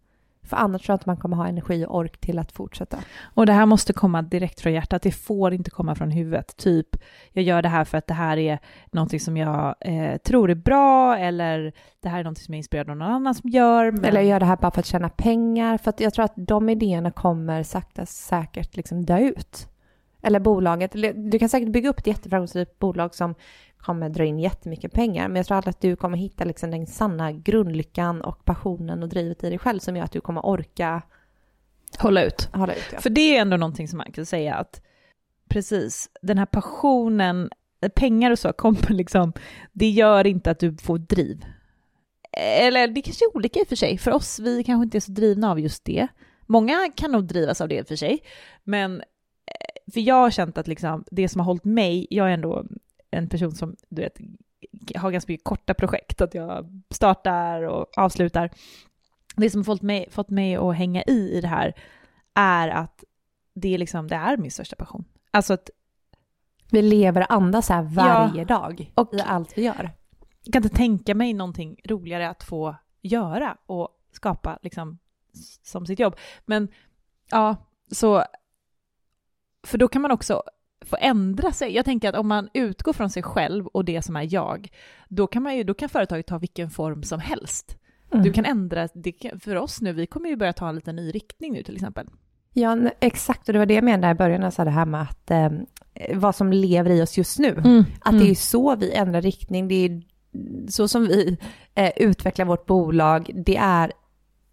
För 0.43 0.57
annars 0.57 0.83
tror 0.83 0.93
jag 0.93 0.97
inte 0.97 1.09
man 1.09 1.17
kommer 1.17 1.37
ha 1.37 1.49
energi 1.49 1.85
och 1.85 1.97
ork 1.97 2.19
till 2.19 2.39
att 2.39 2.53
fortsätta. 2.53 2.99
Och 3.23 3.47
det 3.47 3.53
här 3.53 3.67
måste 3.67 3.93
komma 3.93 4.23
direkt 4.23 4.61
från 4.61 4.73
hjärtat, 4.73 5.03
det 5.03 5.13
får 5.13 5.53
inte 5.55 5.71
komma 5.71 5.95
från 5.95 6.11
huvudet. 6.11 6.57
Typ, 6.57 6.97
jag 7.33 7.45
gör 7.45 7.63
det 7.63 7.69
här 7.69 7.85
för 7.85 7.99
att 7.99 8.07
det 8.07 8.15
här 8.15 8.37
är 8.37 8.59
någonting 8.93 9.21
som 9.21 9.37
jag 9.37 9.75
eh, 9.81 10.17
tror 10.17 10.51
är 10.51 10.55
bra, 10.55 11.19
eller 11.19 11.73
det 12.01 12.09
här 12.09 12.19
är 12.19 12.25
någonting 12.25 12.45
som 12.45 12.55
jag 12.55 12.57
är 12.57 12.59
inspirerad 12.59 12.91
av 12.91 12.97
någon 12.97 13.09
annan 13.09 13.35
som 13.35 13.51
gör. 13.51 13.91
Men... 13.91 14.05
Eller 14.05 14.21
gör 14.21 14.41
det 14.41 14.47
här 14.47 14.57
bara 14.57 14.71
för 14.71 14.81
att 14.81 14.87
tjäna 14.87 15.09
pengar. 15.09 15.79
För 15.79 15.91
att 15.91 16.01
jag 16.01 16.15
tror 16.15 16.25
att 16.25 16.35
de 16.37 16.69
idéerna 16.69 17.11
kommer 17.11 17.63
sakta 17.63 18.07
säkert 18.07 18.77
liksom 18.77 19.05
dö 19.05 19.19
ut. 19.19 19.69
Eller 20.23 20.41
bolaget. 20.41 20.93
Du 21.31 21.39
kan 21.39 21.49
säkert 21.49 21.69
bygga 21.69 21.89
upp 21.89 21.99
ett 21.99 22.07
jätteframgångsrikt 22.07 22.79
bolag 22.79 23.15
som 23.15 23.35
kommer 23.77 24.09
dra 24.09 24.25
in 24.25 24.39
jättemycket 24.39 24.93
pengar. 24.93 25.29
Men 25.29 25.37
jag 25.37 25.47
tror 25.47 25.57
aldrig 25.57 25.71
att 25.71 25.81
du 25.81 25.97
kommer 25.97 26.19
hitta 26.19 26.45
liksom 26.45 26.71
den 26.71 26.87
sanna 26.87 27.33
grundlyckan 27.33 28.21
och 28.21 28.45
passionen 28.45 29.03
och 29.03 29.09
drivet 29.09 29.45
i 29.45 29.49
dig 29.49 29.59
själv 29.59 29.79
som 29.79 29.97
gör 29.97 30.05
att 30.05 30.13
du 30.13 30.21
kommer 30.21 30.47
orka 30.47 31.03
Hålla 31.99 32.25
ut. 32.25 32.49
hålla 32.53 32.75
ut. 32.75 32.85
Ja. 32.93 33.01
För 33.01 33.11
det 33.11 33.37
är 33.37 33.41
ändå 33.41 33.57
någonting 33.57 33.89
som 33.89 33.97
man 33.97 34.13
kan 34.13 34.27
säga 34.27 34.55
att 34.55 34.83
precis, 35.49 36.11
den 36.23 36.39
här 36.39 36.47
passionen, 36.47 37.51
pengar 37.95 38.31
och 38.31 38.39
så 38.39 38.53
kommer 38.53 38.89
liksom, 38.93 39.33
det 39.73 39.89
gör 39.91 40.27
inte 40.27 40.51
att 40.51 40.59
du 40.59 40.77
får 40.77 40.99
driv. 40.99 41.45
Eller 42.33 42.89
det 42.89 43.03
kanske 43.03 43.25
är 43.25 43.37
olika 43.37 43.61
i 43.61 43.63
och 43.63 43.69
för 43.69 43.77
sig. 43.77 43.99
För 43.99 44.11
oss, 44.11 44.39
vi 44.39 44.65
kanske 44.65 44.85
inte 44.85 44.99
är 44.99 45.01
så 45.01 45.13
drivna 45.13 45.51
av 45.51 45.61
just 45.61 45.85
det. 45.85 46.09
Många 46.47 46.93
kan 46.97 47.13
nog 47.13 47.25
drivas 47.25 47.61
av 47.61 47.69
det 47.69 47.75
i 47.79 47.83
och 47.83 47.89
för 47.89 47.97
sig. 47.97 48.19
Men 48.65 49.03
för 49.91 50.01
jag 50.01 50.15
har 50.15 50.31
känt 50.31 50.59
att 50.59 50.69
liksom, 50.69 51.05
det 51.11 51.29
som 51.29 51.41
har 51.41 51.47
hållit 51.47 51.65
mig, 51.65 52.07
jag 52.11 52.29
är 52.29 52.31
ändå 52.35 52.65
en 53.11 53.29
person 53.29 53.53
som 53.55 53.77
du 53.89 54.03
vet, 54.03 54.19
har 54.97 55.11
ganska 55.11 55.33
mycket 55.33 55.45
korta 55.45 55.75
projekt, 55.75 56.21
att 56.21 56.35
jag 56.35 56.83
startar 56.91 57.63
och 57.63 57.87
avslutar. 57.99 58.51
Det 59.37 59.51
som 59.51 59.59
har 59.59 59.65
fått 59.65 59.83
mig, 59.83 60.11
fått 60.11 60.31
mig 60.31 60.57
att 60.57 60.77
hänga 60.77 61.03
i 61.03 61.31
i 61.33 61.41
det 61.41 61.49
här 61.49 61.75
är 62.35 62.69
att 62.69 63.05
det 63.55 63.75
är, 63.75 63.79
liksom, 63.79 64.09
det 64.09 64.15
är 64.15 64.37
min 64.37 64.51
största 64.51 64.77
passion. 64.77 65.05
Alltså 65.31 65.53
att 65.55 65.71
Vi 66.73 66.83
lever 66.83 67.21
och 67.21 67.33
andas 67.33 67.69
här 67.69 67.83
varje 67.83 68.45
dag 68.45 68.93
Och- 68.95 69.15
i 69.15 69.21
allt 69.21 69.59
vi 69.59 69.63
gör. 69.65 69.91
jag 70.45 70.53
kan 70.53 70.63
inte 70.65 70.77
tänka 70.77 71.15
mig 71.15 71.33
någonting 71.33 71.81
roligare 71.85 72.29
att 72.29 72.43
få 72.43 72.77
göra 73.03 73.57
och 73.67 73.89
skapa 74.13 74.59
liksom 74.63 74.99
som 75.63 75.87
sitt 75.87 75.99
jobb. 75.99 76.17
Men 76.47 76.69
ja, 77.31 77.57
så 77.91 78.25
för 79.67 79.79
då 79.79 79.89
kan 79.89 80.03
man 80.03 80.11
också 80.11 80.43
få 80.85 80.97
ändra 81.01 81.53
sig. 81.53 81.75
Jag 81.75 81.85
tänker 81.85 82.09
att 82.09 82.15
om 82.15 82.29
man 82.29 82.49
utgår 82.55 82.93
från 82.93 83.11
sig 83.11 83.23
själv 83.23 83.67
och 83.67 83.85
det 83.85 84.03
som 84.03 84.17
är 84.17 84.35
jag, 84.35 84.69
då 85.09 85.27
kan, 85.27 85.43
man 85.43 85.57
ju, 85.57 85.65
då 85.65 85.75
kan 85.75 85.89
företaget 85.89 86.27
ta 86.27 86.39
vilken 86.39 86.71
form 86.71 87.03
som 87.03 87.21
helst. 87.21 87.77
Mm. 88.13 88.25
Du 88.25 88.33
kan 88.33 88.45
ändra, 88.45 88.89
det 88.95 89.15
för 89.43 89.57
oss 89.57 89.81
nu, 89.81 89.93
vi 89.93 90.07
kommer 90.07 90.29
ju 90.29 90.37
börja 90.37 90.53
ta 90.53 90.69
en 90.69 90.75
liten 90.75 90.97
ny 90.97 91.11
riktning 91.11 91.53
nu 91.53 91.63
till 91.63 91.75
exempel. 91.75 92.07
Ja, 92.53 92.79
exakt. 93.01 93.49
Och 93.49 93.53
det 93.53 93.59
var 93.59 93.67
det 93.67 93.75
jag 93.75 93.85
menade 93.85 94.13
i 94.13 94.15
början 94.15 94.53
sa 94.53 94.65
det 94.65 94.71
här 94.71 94.87
med 94.87 95.03
att 95.03 95.31
eh, 95.31 95.51
vad 96.15 96.35
som 96.35 96.53
lever 96.53 96.91
i 96.91 97.03
oss 97.03 97.19
just 97.19 97.39
nu. 97.39 97.53
Mm. 97.65 97.85
Att 98.01 98.19
det 98.19 98.31
är 98.31 98.35
så 98.35 98.77
vi 98.77 98.93
ändrar 98.93 99.23
riktning. 99.23 99.69
Det 99.69 99.75
är 99.75 100.03
så 100.69 100.89
som 100.89 101.03
vi 101.03 101.39
eh, 101.75 101.93
utvecklar 101.97 102.47
vårt 102.47 102.67
bolag. 102.67 103.31
Det 103.35 103.57
är 103.57 103.93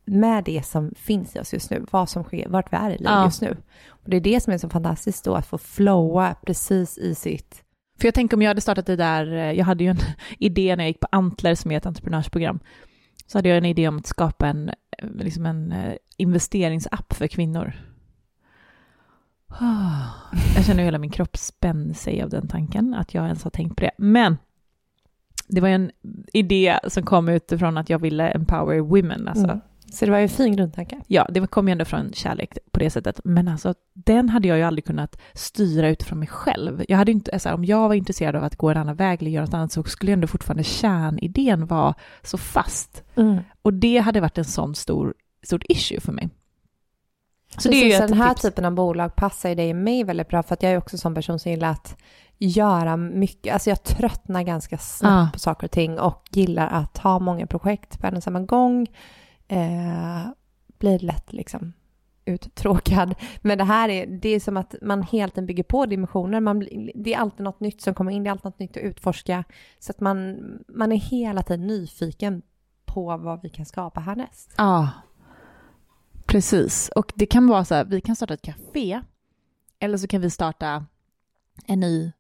med 0.07 0.43
det 0.43 0.65
som 0.65 0.93
finns 0.95 1.35
i 1.35 1.39
oss 1.39 1.53
just 1.53 1.71
nu. 1.71 1.85
Vad 1.91 2.09
som 2.09 2.23
sker, 2.23 2.49
vart 2.49 2.73
vi 2.73 2.77
är 2.77 2.89
i 2.89 2.97
livet 2.97 3.05
Ja. 3.11 3.25
just 3.25 3.41
nu. 3.41 3.57
Och 3.89 4.09
det 4.09 4.17
är 4.17 4.21
det 4.21 4.39
som 4.43 4.53
är 4.53 4.57
så 4.57 4.69
fantastiskt 4.69 5.25
då, 5.25 5.35
att 5.35 5.45
få 5.47 5.57
flowa 5.57 6.35
precis 6.45 6.97
i 6.97 7.15
sitt... 7.15 7.63
För 7.99 8.07
jag 8.07 8.13
tänker 8.13 8.37
om 8.37 8.41
jag 8.41 8.49
hade 8.49 8.61
startat 8.61 8.85
det 8.85 8.95
där, 8.95 9.31
eh, 9.31 9.51
jag 9.51 9.65
hade 9.65 9.83
ju 9.83 9.89
en 9.89 9.97
idé 10.39 10.75
när 10.75 10.83
jag 10.83 10.89
gick 10.89 10.99
på 10.99 11.07
Antler 11.11 11.55
som 11.55 11.71
är 11.71 11.77
ett 11.77 11.85
entreprenörsprogram, 11.85 12.59
så 13.25 13.37
hade 13.37 13.49
jag 13.49 13.57
en 13.57 13.65
idé 13.65 13.87
om 13.87 13.97
att 13.97 14.07
skapa 14.07 14.47
en, 14.47 14.69
eh, 14.69 15.09
liksom 15.13 15.45
en 15.45 15.71
eh, 15.71 15.93
investeringsapp 16.17 17.13
för 17.13 17.27
kvinnor. 17.27 17.73
Jag 20.55 20.65
känner 20.65 20.79
hur 20.79 20.85
hela 20.85 20.97
min 20.97 21.09
kropp 21.09 21.37
spänner 21.37 21.93
sig 21.93 22.21
av 22.23 22.29
den 22.29 22.47
tanken, 22.47 22.93
att 22.93 23.13
jag 23.13 23.25
ens 23.25 23.43
har 23.43 23.51
tänkt 23.51 23.75
på 23.75 23.83
det. 23.83 23.91
Men 23.97 24.37
det 25.47 25.61
var 25.61 25.69
en 25.69 25.91
idé 26.33 26.79
som 26.87 27.03
kom 27.03 27.29
utifrån 27.29 27.77
att 27.77 27.89
jag 27.89 27.99
ville 27.99 28.29
empower 28.29 28.79
women. 28.79 29.27
Alltså. 29.27 29.43
Mm. 29.45 29.59
Så 29.91 30.05
det 30.05 30.11
var 30.11 30.17
ju 30.17 30.23
en 30.23 30.29
fin 30.29 30.55
grundtanke. 30.55 31.01
Ja, 31.07 31.27
det 31.29 31.47
kom 31.47 31.67
ju 31.67 31.71
ändå 31.71 31.85
från 31.85 32.13
kärlek 32.13 32.57
på 32.71 32.79
det 32.79 32.89
sättet. 32.89 33.19
Men 33.23 33.47
alltså, 33.47 33.73
den 33.93 34.29
hade 34.29 34.47
jag 34.47 34.57
ju 34.57 34.63
aldrig 34.63 34.85
kunnat 34.85 35.17
styra 35.33 35.89
utifrån 35.89 36.19
mig 36.19 36.27
själv. 36.27 36.83
Jag 36.87 36.97
hade 36.97 37.11
inte, 37.11 37.39
så 37.39 37.49
här, 37.49 37.55
om 37.55 37.65
jag 37.65 37.87
var 37.87 37.95
intresserad 37.95 38.35
av 38.35 38.43
att 38.43 38.55
gå 38.55 38.69
en 38.69 38.77
annan 38.77 38.95
väg 38.95 39.21
eller 39.21 39.31
göra 39.31 39.45
något 39.45 39.53
annat 39.53 39.71
så 39.71 39.83
skulle 39.83 40.11
ändå 40.11 40.27
fortfarande 40.27 40.63
kärnidén 40.63 41.65
vara 41.65 41.93
så 42.23 42.37
fast. 42.37 43.03
Och 43.61 43.73
det 43.73 43.97
hade 43.97 44.21
varit 44.21 44.37
en 44.37 44.45
sån 44.45 44.75
stor, 44.75 45.13
stort 45.43 45.63
issue 45.69 45.99
för 45.99 46.11
mig. 46.11 46.29
Så 47.57 47.69
det 47.69 47.75
är 47.75 47.85
ju 48.01 48.07
den 48.07 48.13
här 48.17 48.29
tips. 48.33 48.41
typen 48.41 48.65
av 48.65 48.71
bolag 48.71 49.15
passar 49.15 49.49
ju 49.49 49.55
dig 49.55 49.69
och 49.69 49.75
mig 49.75 50.03
väldigt 50.03 50.27
bra 50.27 50.43
för 50.43 50.53
att 50.53 50.63
jag 50.63 50.71
är 50.71 50.77
också 50.77 50.95
en 50.95 50.99
sån 50.99 51.15
person 51.15 51.39
som 51.39 51.51
gillar 51.51 51.69
att 51.71 51.95
göra 52.37 52.97
mycket. 52.97 53.53
Alltså 53.53 53.69
jag 53.69 53.83
tröttnar 53.83 54.43
ganska 54.43 54.77
snabbt 54.77 55.25
Ja. 55.27 55.29
på 55.33 55.39
saker 55.39 55.67
och 55.67 55.71
ting 55.71 55.99
och 55.99 56.23
gillar 56.31 56.67
att 56.67 56.97
ha 56.97 57.19
många 57.19 57.47
projekt 57.47 57.99
på 58.01 58.07
en 58.07 58.17
och 58.17 58.23
samma 58.23 58.39
gång. 58.39 58.87
Eh, 59.47 60.27
blir 60.77 60.99
lätt 60.99 61.33
liksom 61.33 61.73
uttråkad. 62.27 63.15
Men 63.41 63.57
det 63.57 63.63
här 63.63 63.89
är, 63.89 64.07
det 64.07 64.29
är 64.29 64.39
som 64.39 64.57
att 64.57 64.75
man 64.81 65.01
helt 65.03 65.37
enkelt 65.37 65.47
bygger 65.47 65.63
på 65.63 65.85
dimensioner. 65.85 66.39
Man, 66.39 66.67
det 66.95 67.13
är 67.13 67.17
alltid 67.17 67.43
något 67.43 67.59
nytt 67.59 67.81
som 67.81 67.93
kommer 67.93 68.11
in, 68.11 68.23
det 68.23 68.27
är 68.27 68.31
alltid 68.31 68.45
något 68.45 68.59
nytt 68.59 68.77
att 68.77 68.83
utforska. 68.83 69.43
Så 69.79 69.91
att 69.91 69.99
man, 69.99 70.37
man 70.67 70.91
är 70.91 70.97
hela 70.97 71.43
tiden 71.43 71.67
nyfiken 71.67 72.41
på 72.85 73.17
vad 73.17 73.41
vi 73.41 73.49
kan 73.49 73.65
skapa 73.65 73.99
härnäst. 73.99 74.53
Ja, 74.57 74.89
precis. 76.25 76.89
Och 76.95 77.13
det 77.15 77.25
kan 77.25 77.47
vara 77.47 77.65
så 77.65 77.75
här, 77.75 77.85
vi 77.85 78.01
kan 78.01 78.15
starta 78.15 78.33
ett 78.33 78.41
café 78.41 79.01
eller 79.79 79.97
så 79.97 80.07
kan 80.07 80.21
vi 80.21 80.29
starta 80.29 80.85
en 81.65 81.79
ny 81.79 82.11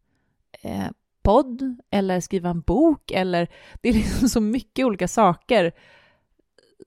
eh, 0.61 0.87
podd 1.21 1.77
eller 1.89 2.19
skriva 2.19 2.49
en 2.49 2.61
bok 2.61 3.11
eller 3.11 3.47
det 3.81 3.89
är 3.89 3.93
liksom 3.93 4.29
så 4.29 4.41
mycket 4.41 4.85
olika 4.85 5.07
saker 5.07 5.71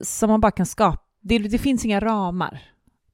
som 0.01 0.31
man 0.31 0.41
bara 0.41 0.53
kan 0.53 0.67
skapa. 0.67 1.03
Det, 1.21 1.39
det 1.39 1.59
finns 1.59 1.85
inga 1.85 2.01
ramar 2.01 2.63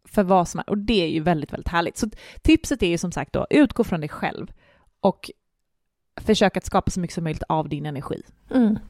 för 0.04 0.22
vad 0.22 0.48
som 0.48 0.60
är 0.60 0.70
och 0.70 0.78
det 0.78 1.02
är 1.02 1.08
ju 1.08 1.20
väldigt, 1.20 1.52
väldigt 1.52 1.68
härligt. 1.68 1.96
Så 1.96 2.10
tipset 2.42 2.82
är 2.82 2.86
ju 2.86 2.98
som 2.98 3.12
sagt 3.12 3.32
då, 3.32 3.46
utgå 3.50 3.84
från 3.84 4.00
dig 4.00 4.08
själv 4.08 4.52
och 5.00 5.30
försök 6.20 6.56
att 6.56 6.64
skapa 6.64 6.90
så 6.90 7.00
mycket 7.00 7.14
som 7.14 7.24
möjligt 7.24 7.42
av 7.48 7.68
din 7.68 7.86
energi 7.86 8.22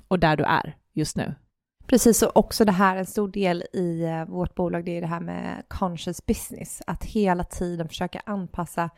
och 0.09 0.19
där 0.19 0.37
du 0.37 0.45
är 0.45 0.77
just 0.93 1.17
nu. 1.17 1.35
Precis, 1.87 2.23
och 2.23 2.37
också 2.37 2.65
det 2.65 2.73
här, 2.73 2.97
en 2.97 3.07
stor 3.07 3.29
del 3.29 3.65
i 3.73 4.03
eh, 4.03 4.25
vårt 4.25 4.55
bolag, 4.55 4.85
det 4.85 4.97
är 4.97 5.01
det 5.01 5.07
här 5.07 5.21
med 5.21 5.63
conscious 5.69 6.27
business. 6.27 6.83
Att 6.87 7.05
hela 7.05 7.45
tiden 7.45 7.89
försöka 7.89 8.23
anpassa 8.27 8.91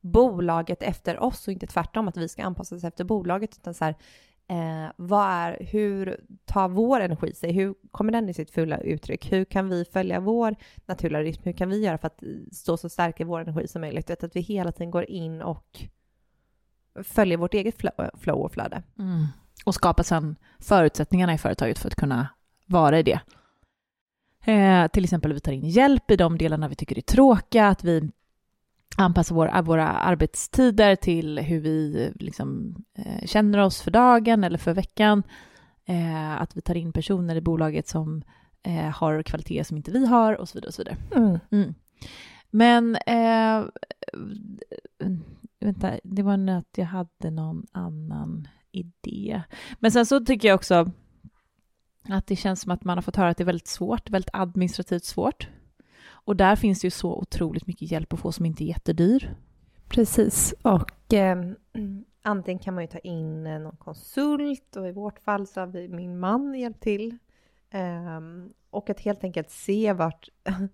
bolaget 0.00 0.82
efter 0.82 1.22
oss 1.22 1.46
och 1.46 1.52
inte 1.52 1.66
tvärtom 1.66 2.08
att 2.08 2.16
vi 2.16 2.28
ska 2.28 2.44
anpassa 2.44 2.76
oss 2.76 2.84
efter 2.84 3.04
bolaget. 3.04 3.56
Utan 3.56 3.74
så 3.74 3.84
här, 3.84 3.94
eh, 4.52 4.92
vad 4.96 5.26
är, 5.26 5.66
hur 5.70 6.20
tar 6.44 6.68
vår 6.68 7.00
energi 7.00 7.34
sig? 7.34 7.52
Hur 7.52 7.74
kommer 7.90 8.12
den 8.12 8.28
i 8.28 8.34
sitt 8.34 8.50
fulla 8.50 8.78
uttryck? 8.78 9.32
Hur 9.32 9.44
kan 9.44 9.68
vi 9.68 9.84
följa 9.84 10.20
vår 10.20 10.56
naturliga 10.86 11.22
rytm? 11.22 11.42
Hur 11.44 11.52
kan 11.52 11.68
vi 11.68 11.84
göra 11.84 11.98
för 11.98 12.06
att 12.06 12.22
stå 12.52 12.76
så 12.76 12.88
starka 12.88 13.22
i 13.22 13.26
vår 13.26 13.40
energi 13.40 13.68
som 13.68 13.80
möjligt? 13.80 14.10
Vet, 14.10 14.24
Att 14.24 14.36
vi 14.36 14.40
hela 14.40 14.72
tiden 14.72 14.90
går 14.90 15.10
in 15.10 15.42
och 15.42 15.84
följer 17.04 17.38
vårt 17.38 17.54
eget 17.54 17.76
flow, 17.78 17.92
eh, 17.98 18.08
flow 18.14 18.40
och 18.40 18.52
flöde. 18.52 18.82
Mm. 18.98 19.26
Och 19.64 19.74
skapa 19.74 20.02
sedan 20.02 20.36
förutsättningarna 20.58 21.34
i 21.34 21.38
företaget 21.38 21.78
för 21.78 21.88
att 21.88 21.94
kunna 21.94 22.28
vara 22.66 22.98
i 22.98 23.02
det. 23.02 23.20
Eh, 24.44 24.88
till 24.88 25.04
exempel 25.04 25.32
vi 25.32 25.40
tar 25.40 25.52
in 25.52 25.68
hjälp 25.68 26.10
i 26.10 26.16
de 26.16 26.38
delarna 26.38 26.68
vi 26.68 26.74
tycker 26.74 26.98
är 26.98 27.02
tråkiga, 27.02 27.68
att 27.68 27.84
vi 27.84 28.10
anpassar 28.96 29.34
våra, 29.34 29.62
våra 29.62 29.88
arbetstider 29.88 30.96
till 30.96 31.38
hur 31.38 31.60
vi 31.60 32.12
liksom, 32.14 32.74
eh, 32.94 33.26
känner 33.26 33.58
oss 33.58 33.82
för 33.82 33.90
dagen 33.90 34.44
eller 34.44 34.58
för 34.58 34.74
veckan. 34.74 35.22
Eh, 35.84 36.40
att 36.40 36.56
vi 36.56 36.60
tar 36.60 36.74
in 36.74 36.92
personer 36.92 37.36
i 37.36 37.40
bolaget 37.40 37.88
som 37.88 38.22
eh, 38.62 38.90
har 38.90 39.22
kvaliteter 39.22 39.64
som 39.64 39.76
inte 39.76 39.90
vi 39.90 40.06
har 40.06 40.34
och 40.34 40.48
så 40.48 40.54
vidare. 40.58 40.68
Och 40.68 40.74
så 40.74 40.82
vidare. 40.82 40.96
Mm. 41.50 41.74
Men, 42.50 42.96
eh, 42.96 43.64
vänta, 45.60 45.92
det 46.04 46.22
var 46.22 46.36
nog 46.36 46.56
att 46.56 46.78
jag 46.78 46.86
hade 46.86 47.30
någon 47.30 47.66
annan 47.72 48.48
idé. 48.70 49.42
Men 49.78 49.92
sen 49.92 50.06
så 50.06 50.20
tycker 50.20 50.48
jag 50.48 50.54
också 50.54 50.90
att 52.08 52.26
det 52.26 52.36
känns 52.36 52.60
som 52.60 52.72
att 52.72 52.84
man 52.84 52.96
har 52.96 53.02
fått 53.02 53.16
höra 53.16 53.28
att 53.28 53.36
det 53.36 53.42
är 53.42 53.46
väldigt 53.46 53.68
svårt, 53.68 54.10
väldigt 54.10 54.30
administrativt 54.32 55.04
svårt. 55.04 55.48
Och 56.24 56.36
där 56.36 56.56
finns 56.56 56.80
det 56.80 56.86
ju 56.86 56.90
så 56.90 57.14
otroligt 57.16 57.66
mycket 57.66 57.90
hjälp 57.90 58.12
att 58.12 58.20
få 58.20 58.32
som 58.32 58.46
inte 58.46 58.64
är 58.64 58.66
jättedyr. 58.66 59.34
Precis, 59.88 60.54
och 60.62 61.14
eh, 61.14 61.36
antingen 62.22 62.58
kan 62.58 62.74
man 62.74 62.84
ju 62.84 62.88
ta 62.88 62.98
in 62.98 63.46
eh, 63.46 63.58
någon 63.58 63.76
konsult 63.76 64.76
och 64.76 64.88
i 64.88 64.92
vårt 64.92 65.18
fall 65.18 65.46
så 65.46 65.60
har 65.60 65.66
vi 65.66 65.88
min 65.88 66.18
man 66.18 66.54
hjälpt 66.54 66.82
till. 66.82 67.18
Eh, 67.70 68.20
och 68.70 68.90
att 68.90 69.00
helt 69.00 69.24
enkelt 69.24 69.50
se 69.50 69.92
vart... 69.92 70.28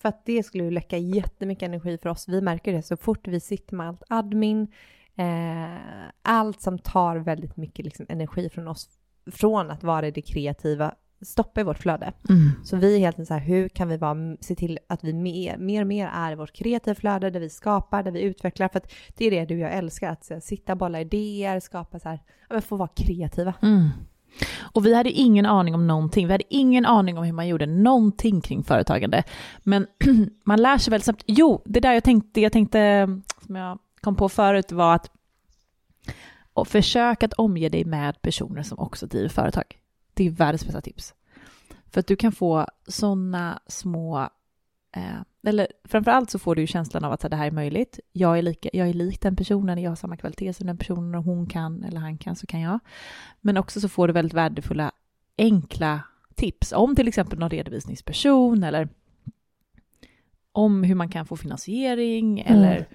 För 0.00 0.08
att 0.08 0.24
det 0.24 0.42
skulle 0.42 0.64
ju 0.64 0.70
läcka 0.70 0.98
jättemycket 0.98 1.66
energi 1.66 1.98
för 1.98 2.08
oss. 2.08 2.28
Vi 2.28 2.40
märker 2.40 2.72
det 2.72 2.82
så 2.82 2.96
fort 2.96 3.28
vi 3.28 3.40
sitter 3.40 3.76
med 3.76 3.88
allt 3.88 4.02
admin, 4.08 4.72
eh, 5.16 6.08
allt 6.22 6.60
som 6.60 6.78
tar 6.78 7.16
väldigt 7.16 7.56
mycket 7.56 7.84
liksom, 7.84 8.06
energi 8.08 8.50
från 8.50 8.68
oss, 8.68 8.88
från 9.32 9.70
att 9.70 9.82
vara 9.82 10.10
det 10.10 10.22
kreativa, 10.22 10.94
stoppar 11.22 11.60
i 11.60 11.64
vårt 11.64 11.78
flöde. 11.78 12.12
Så 12.64 12.76
vi 12.76 12.94
är 12.94 12.98
helt 12.98 13.14
enkelt 13.14 13.28
så 13.28 13.34
här, 13.34 13.40
hur 13.40 13.68
kan 13.68 13.88
vi 13.88 13.96
vara, 13.96 14.36
se 14.40 14.54
till 14.54 14.78
att 14.88 15.04
vi 15.04 15.12
mer, 15.12 15.56
mer 15.56 15.80
och 15.80 15.86
mer 15.86 16.10
är 16.14 16.32
i 16.32 16.34
vårt 16.34 16.52
kreativa 16.52 16.94
flöde, 16.94 17.30
där 17.30 17.40
vi 17.40 17.50
skapar, 17.50 18.02
där 18.02 18.10
vi 18.10 18.22
utvecklar. 18.22 18.68
För 18.68 18.78
att 18.78 18.92
det 19.16 19.24
är 19.26 19.30
det 19.30 19.44
du 19.44 19.54
och 19.54 19.60
jag 19.60 19.72
älskar, 19.72 20.10
att 20.10 20.26
här, 20.30 20.40
sitta 20.40 20.72
och 20.72 20.78
bolla 20.78 21.00
idéer, 21.00 21.60
skapa 21.60 21.98
så 21.98 22.08
här, 22.08 22.20
ja, 22.50 22.60
få 22.60 22.76
vara 22.76 22.88
kreativa. 22.88 23.54
Mm. 23.62 23.88
Och 24.74 24.86
vi 24.86 24.94
hade 24.94 25.10
ingen 25.10 25.46
aning 25.46 25.74
om 25.74 25.86
någonting. 25.86 26.26
Vi 26.26 26.32
hade 26.32 26.54
ingen 26.54 26.86
aning 26.86 27.18
om 27.18 27.24
hur 27.24 27.32
man 27.32 27.48
gjorde 27.48 27.66
någonting 27.66 28.40
kring 28.40 28.64
företagande. 28.64 29.22
Men 29.62 29.86
man 30.44 30.62
lär 30.62 30.78
sig 30.78 30.90
väldigt 30.90 31.04
snabbt. 31.04 31.24
Jo, 31.26 31.62
det 31.64 31.80
där 31.80 31.92
jag 31.92 32.04
tänkte, 32.04 32.40
jag 32.40 32.52
tänkte, 32.52 33.08
som 33.46 33.56
jag 33.56 33.78
kom 34.00 34.16
på 34.16 34.28
förut 34.28 34.72
var 34.72 34.94
att 34.94 35.10
och 36.52 36.68
försök 36.68 37.22
att 37.22 37.32
omge 37.32 37.68
dig 37.68 37.84
med 37.84 38.22
personer 38.22 38.62
som 38.62 38.78
också 38.78 39.06
driver 39.06 39.28
företag. 39.28 39.64
Det 40.18 40.26
är 40.26 40.30
världens 40.30 40.64
bästa 40.64 40.80
tips. 40.80 41.14
För 41.90 42.00
att 42.00 42.06
du 42.06 42.16
kan 42.16 42.32
få 42.32 42.66
sådana 42.86 43.60
små, 43.66 44.20
eh, 44.96 45.20
eller 45.46 45.68
framförallt 45.84 46.30
så 46.30 46.38
får 46.38 46.54
du 46.54 46.66
känslan 46.66 47.04
av 47.04 47.12
att 47.12 47.22
här, 47.22 47.30
det 47.30 47.36
här 47.36 47.46
är 47.46 47.50
möjligt. 47.50 48.00
Jag 48.12 48.38
är, 48.38 48.42
lika, 48.42 48.68
jag 48.72 48.88
är 48.88 48.94
lik 48.94 49.20
den 49.20 49.36
personen, 49.36 49.82
jag 49.82 49.90
har 49.90 49.96
samma 49.96 50.16
kvalitet 50.16 50.52
som 50.52 50.66
den 50.66 50.78
personen 50.78 51.14
och 51.14 51.24
hon 51.24 51.46
kan 51.46 51.84
eller 51.84 52.00
han 52.00 52.18
kan 52.18 52.36
så 52.36 52.46
kan 52.46 52.60
jag. 52.60 52.78
Men 53.40 53.56
också 53.56 53.80
så 53.80 53.88
får 53.88 54.06
du 54.06 54.12
väldigt 54.12 54.34
värdefulla, 54.34 54.92
enkla 55.38 56.00
tips 56.34 56.72
om 56.72 56.96
till 56.96 57.08
exempel 57.08 57.38
någon 57.38 57.50
redovisningsperson 57.50 58.62
eller 58.62 58.88
om 60.52 60.82
hur 60.82 60.94
man 60.94 61.08
kan 61.08 61.26
få 61.26 61.36
finansiering 61.36 62.40
Mm. 62.40 62.62
eller 62.62 62.88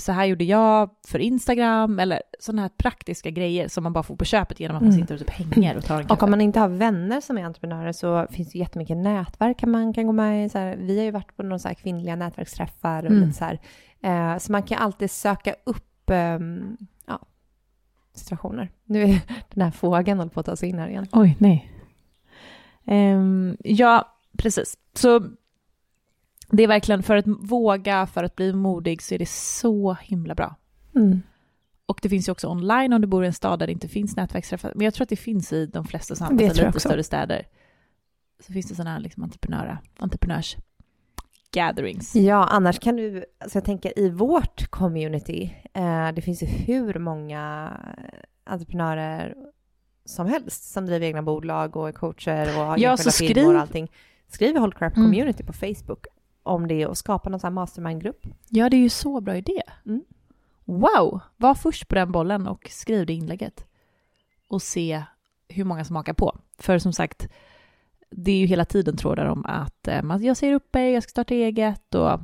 så 0.00 0.12
här 0.12 0.24
gjorde 0.24 0.44
jag 0.44 0.90
för 1.08 1.18
Instagram 1.18 1.98
eller 1.98 2.22
sådana 2.38 2.62
här 2.62 2.68
praktiska 2.68 3.30
grejer 3.30 3.68
som 3.68 3.82
man 3.82 3.92
bara 3.92 4.02
får 4.02 4.16
på 4.16 4.24
köpet 4.24 4.60
genom 4.60 4.76
att 4.76 4.82
man 4.82 4.90
Mm. 4.92 5.00
sitter 5.02 5.14
och 5.14 5.20
typ 5.20 5.30
hänger 5.30 5.76
och 5.76 5.84
tar 5.84 6.00
en 6.00 6.06
Och 6.10 6.22
om 6.22 6.30
man 6.30 6.40
inte 6.40 6.60
har 6.60 6.68
vänner 6.68 7.20
som 7.20 7.38
är 7.38 7.44
entreprenörer 7.44 7.92
så 7.92 8.26
finns 8.30 8.52
det 8.52 8.58
jättemycket 8.58 8.96
nätverk 8.96 9.62
man 9.62 9.94
kan 9.94 10.06
gå 10.06 10.12
med 10.12 10.46
i. 10.46 10.48
Så 10.48 10.58
här, 10.58 10.76
vi 10.76 10.98
har 10.98 11.04
ju 11.04 11.10
varit 11.10 11.36
på 11.36 11.42
några 11.42 11.58
så 11.58 11.68
här 11.68 11.74
kvinnliga 11.74 12.16
nätverksträffar 12.16 13.02
och 13.04 13.10
Mm. 13.10 13.22
lite 13.24 13.38
så 13.38 13.44
här. 13.44 13.58
Eh, 14.02 14.38
så 14.38 14.52
man 14.52 14.62
kan 14.62 14.78
alltid 14.78 15.10
söka 15.10 15.54
upp 15.64 16.10
ehm, 16.10 16.76
ja, 17.06 17.18
situationer. 18.14 18.70
Nu 18.84 19.02
är 19.02 19.20
den 19.54 19.62
här 19.64 19.70
fågeln 19.70 20.18
håller 20.18 20.30
på 20.30 20.40
att 20.40 20.46
ta 20.46 20.56
sig 20.56 20.68
in 20.68 20.78
här 20.78 20.88
igen. 20.88 21.06
Oj, 21.12 21.36
nej. 21.38 21.70
Ehm, 22.86 23.56
ja, 23.64 24.16
precis. 24.38 24.78
Så 24.94 25.22
det 26.50 26.62
är 26.62 26.68
verkligen 26.68 27.02
för 27.02 27.16
att 27.16 27.26
våga, 27.26 28.06
för 28.06 28.24
att 28.24 28.36
bli 28.36 28.52
modig 28.52 29.02
så 29.02 29.14
är 29.14 29.18
det 29.18 29.28
så 29.28 29.96
himla 30.02 30.34
bra. 30.34 30.56
Mm. 30.96 31.22
Och 31.86 31.98
det 32.02 32.08
finns 32.08 32.28
ju 32.28 32.32
också 32.32 32.48
online 32.48 32.92
om 32.92 33.00
du 33.00 33.06
bor 33.06 33.24
i 33.24 33.26
en 33.26 33.32
stad 33.32 33.58
där 33.58 33.66
det 33.66 33.72
inte 33.72 33.88
finns 33.88 34.16
nätverksträffar. 34.16 34.72
Men 34.74 34.84
jag 34.84 34.94
tror 34.94 35.02
att 35.02 35.08
det 35.08 35.16
finns 35.16 35.52
i 35.52 35.66
de 35.66 35.84
flesta 35.84 36.14
tror 36.14 36.42
jag 36.42 36.56
lite 36.56 36.80
större 36.80 37.02
städer. 37.02 37.46
Så 38.46 38.52
finns 38.52 38.68
det 38.68 38.74
sådana 38.74 38.90
här 38.90 39.00
liksom 39.00 39.30
entreprenörs 39.98 40.56
gatherings. 41.52 42.16
Ja, 42.16 42.44
annars 42.50 42.78
kan 42.78 42.96
du, 42.96 43.24
alltså 43.38 43.56
jag 43.58 43.64
tänker 43.64 43.98
i 43.98 44.10
vårt 44.10 44.70
community, 44.70 45.54
eh, 45.74 46.08
det 46.12 46.22
finns 46.22 46.42
ju 46.42 46.46
hur 46.46 46.98
många 46.98 47.72
entreprenörer 48.44 49.34
som 50.04 50.26
helst 50.26 50.72
som 50.72 50.86
driver 50.86 51.06
egna 51.06 51.22
bolag 51.22 51.76
och 51.76 51.88
är 51.88 51.92
coacher 51.92 52.58
och 52.58 52.64
har 52.66 52.78
Ja, 52.78 52.90
enskilda 52.90 53.10
skriv- 53.10 53.46
och 53.46 53.60
allting. 53.60 53.90
Skriv 54.28 54.56
Hold 54.56 54.74
Crap 54.74 54.96
Mm. 54.96 55.06
Community 55.08 55.44
på 55.44 55.52
Facebook 55.52 56.06
om 56.42 56.68
det 56.68 56.86
och 56.86 56.98
skapa 56.98 57.30
någon 57.30 57.40
sån 57.40 57.48
här 57.48 57.54
mastermind-grupp. 57.54 58.26
Ja, 58.48 58.68
det 58.68 58.76
är 58.76 58.80
ju 58.80 58.88
så 58.88 59.20
bra 59.20 59.36
idé. 59.36 59.62
Mm. 59.86 60.04
Wow! 60.64 61.20
Var 61.36 61.54
först 61.54 61.88
på 61.88 61.94
den 61.94 62.12
bollen 62.12 62.46
och 62.46 62.68
skriv 62.70 63.06
det 63.06 63.12
inlägget. 63.12 63.66
Och 64.48 64.62
se 64.62 65.04
hur 65.48 65.64
många 65.64 65.84
som 65.84 65.96
hakar 65.96 66.12
på. 66.14 66.38
För 66.58 66.78
som 66.78 66.92
sagt, 66.92 67.28
det 68.10 68.32
är 68.32 68.36
ju 68.36 68.46
hela 68.46 68.64
tiden 68.64 68.96
trådar 68.96 69.26
om 69.26 69.44
att 69.46 69.88
eh, 69.88 70.16
jag 70.20 70.36
ser 70.36 70.52
upp 70.52 70.74
mig, 70.74 70.92
jag 70.92 71.02
ska 71.02 71.10
starta 71.10 71.34
eget 71.34 71.94
och 71.94 72.20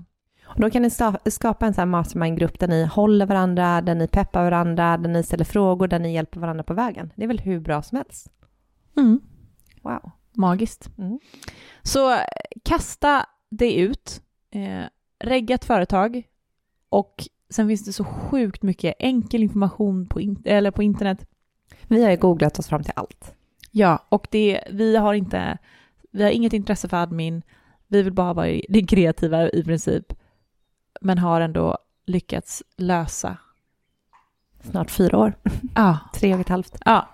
Och 0.48 0.60
då 0.60 0.70
kan 0.70 0.82
ni 0.82 0.90
skapa 1.30 1.66
en 1.66 1.74
sån 1.74 1.80
här 1.80 1.86
mastermind-grupp 1.86 2.58
där 2.58 2.68
ni 2.68 2.84
håller 2.84 3.26
varandra, 3.26 3.80
där 3.80 3.94
ni 3.94 4.08
peppar 4.08 4.44
varandra, 4.44 4.96
där 4.96 5.08
ni 5.08 5.22
ställer 5.22 5.44
frågor, 5.44 5.88
där 5.88 5.98
ni 5.98 6.14
hjälper 6.14 6.40
varandra 6.40 6.64
på 6.64 6.74
vägen. 6.74 7.12
Det 7.16 7.24
är 7.24 7.28
väl 7.28 7.38
hur 7.38 7.60
bra 7.60 7.82
som 7.82 7.96
helst? 7.96 8.30
mm, 8.96 9.20
Wow. 9.82 10.10
magiskt. 10.32 10.90
Mm. 10.98 11.18
Så 11.82 12.12
eh, 12.12 12.18
kasta 12.64 13.26
det 13.56 13.74
ut, 13.74 14.22
eh, 14.50 14.84
regga 15.18 15.54
ett 15.54 15.64
företag 15.64 16.22
och 16.88 17.24
sen 17.50 17.68
finns 17.68 17.84
det 17.84 17.92
så 17.92 18.04
sjukt 18.04 18.62
mycket 18.62 18.94
enkel 18.98 19.42
information 19.42 20.06
på, 20.06 20.20
in- 20.20 20.42
eller 20.44 20.70
på 20.70 20.82
internet 20.82 21.26
Vi 21.82 22.02
har 22.04 22.10
ju 22.10 22.16
googlat 22.16 22.58
oss 22.58 22.68
fram 22.68 22.82
till 22.82 22.92
allt. 22.96 23.34
Ja, 23.70 24.06
och 24.08 24.26
det, 24.30 24.60
vi 24.70 24.96
har 24.96 25.14
inte, 25.14 25.58
vi 26.10 26.22
har 26.22 26.30
inget 26.30 26.52
intresse 26.52 26.88
för 26.88 26.96
admin, 26.96 27.42
vi 27.86 28.02
vill 28.02 28.12
bara 28.12 28.32
vara 28.32 28.60
det 28.68 28.86
kreativa 28.86 29.48
i 29.50 29.64
princip, 29.64 30.12
men 31.00 31.18
har 31.18 31.40
ändå 31.40 31.78
lyckats 32.06 32.62
lösa 32.76 33.36
snart 34.60 34.90
fyra 34.90 35.18
år. 35.18 35.34
Ja. 35.74 35.98
Tre 36.14 36.34
och 36.34 36.40
ett 36.40 36.48
halvt. 36.48 36.78
Ja. 36.84 37.08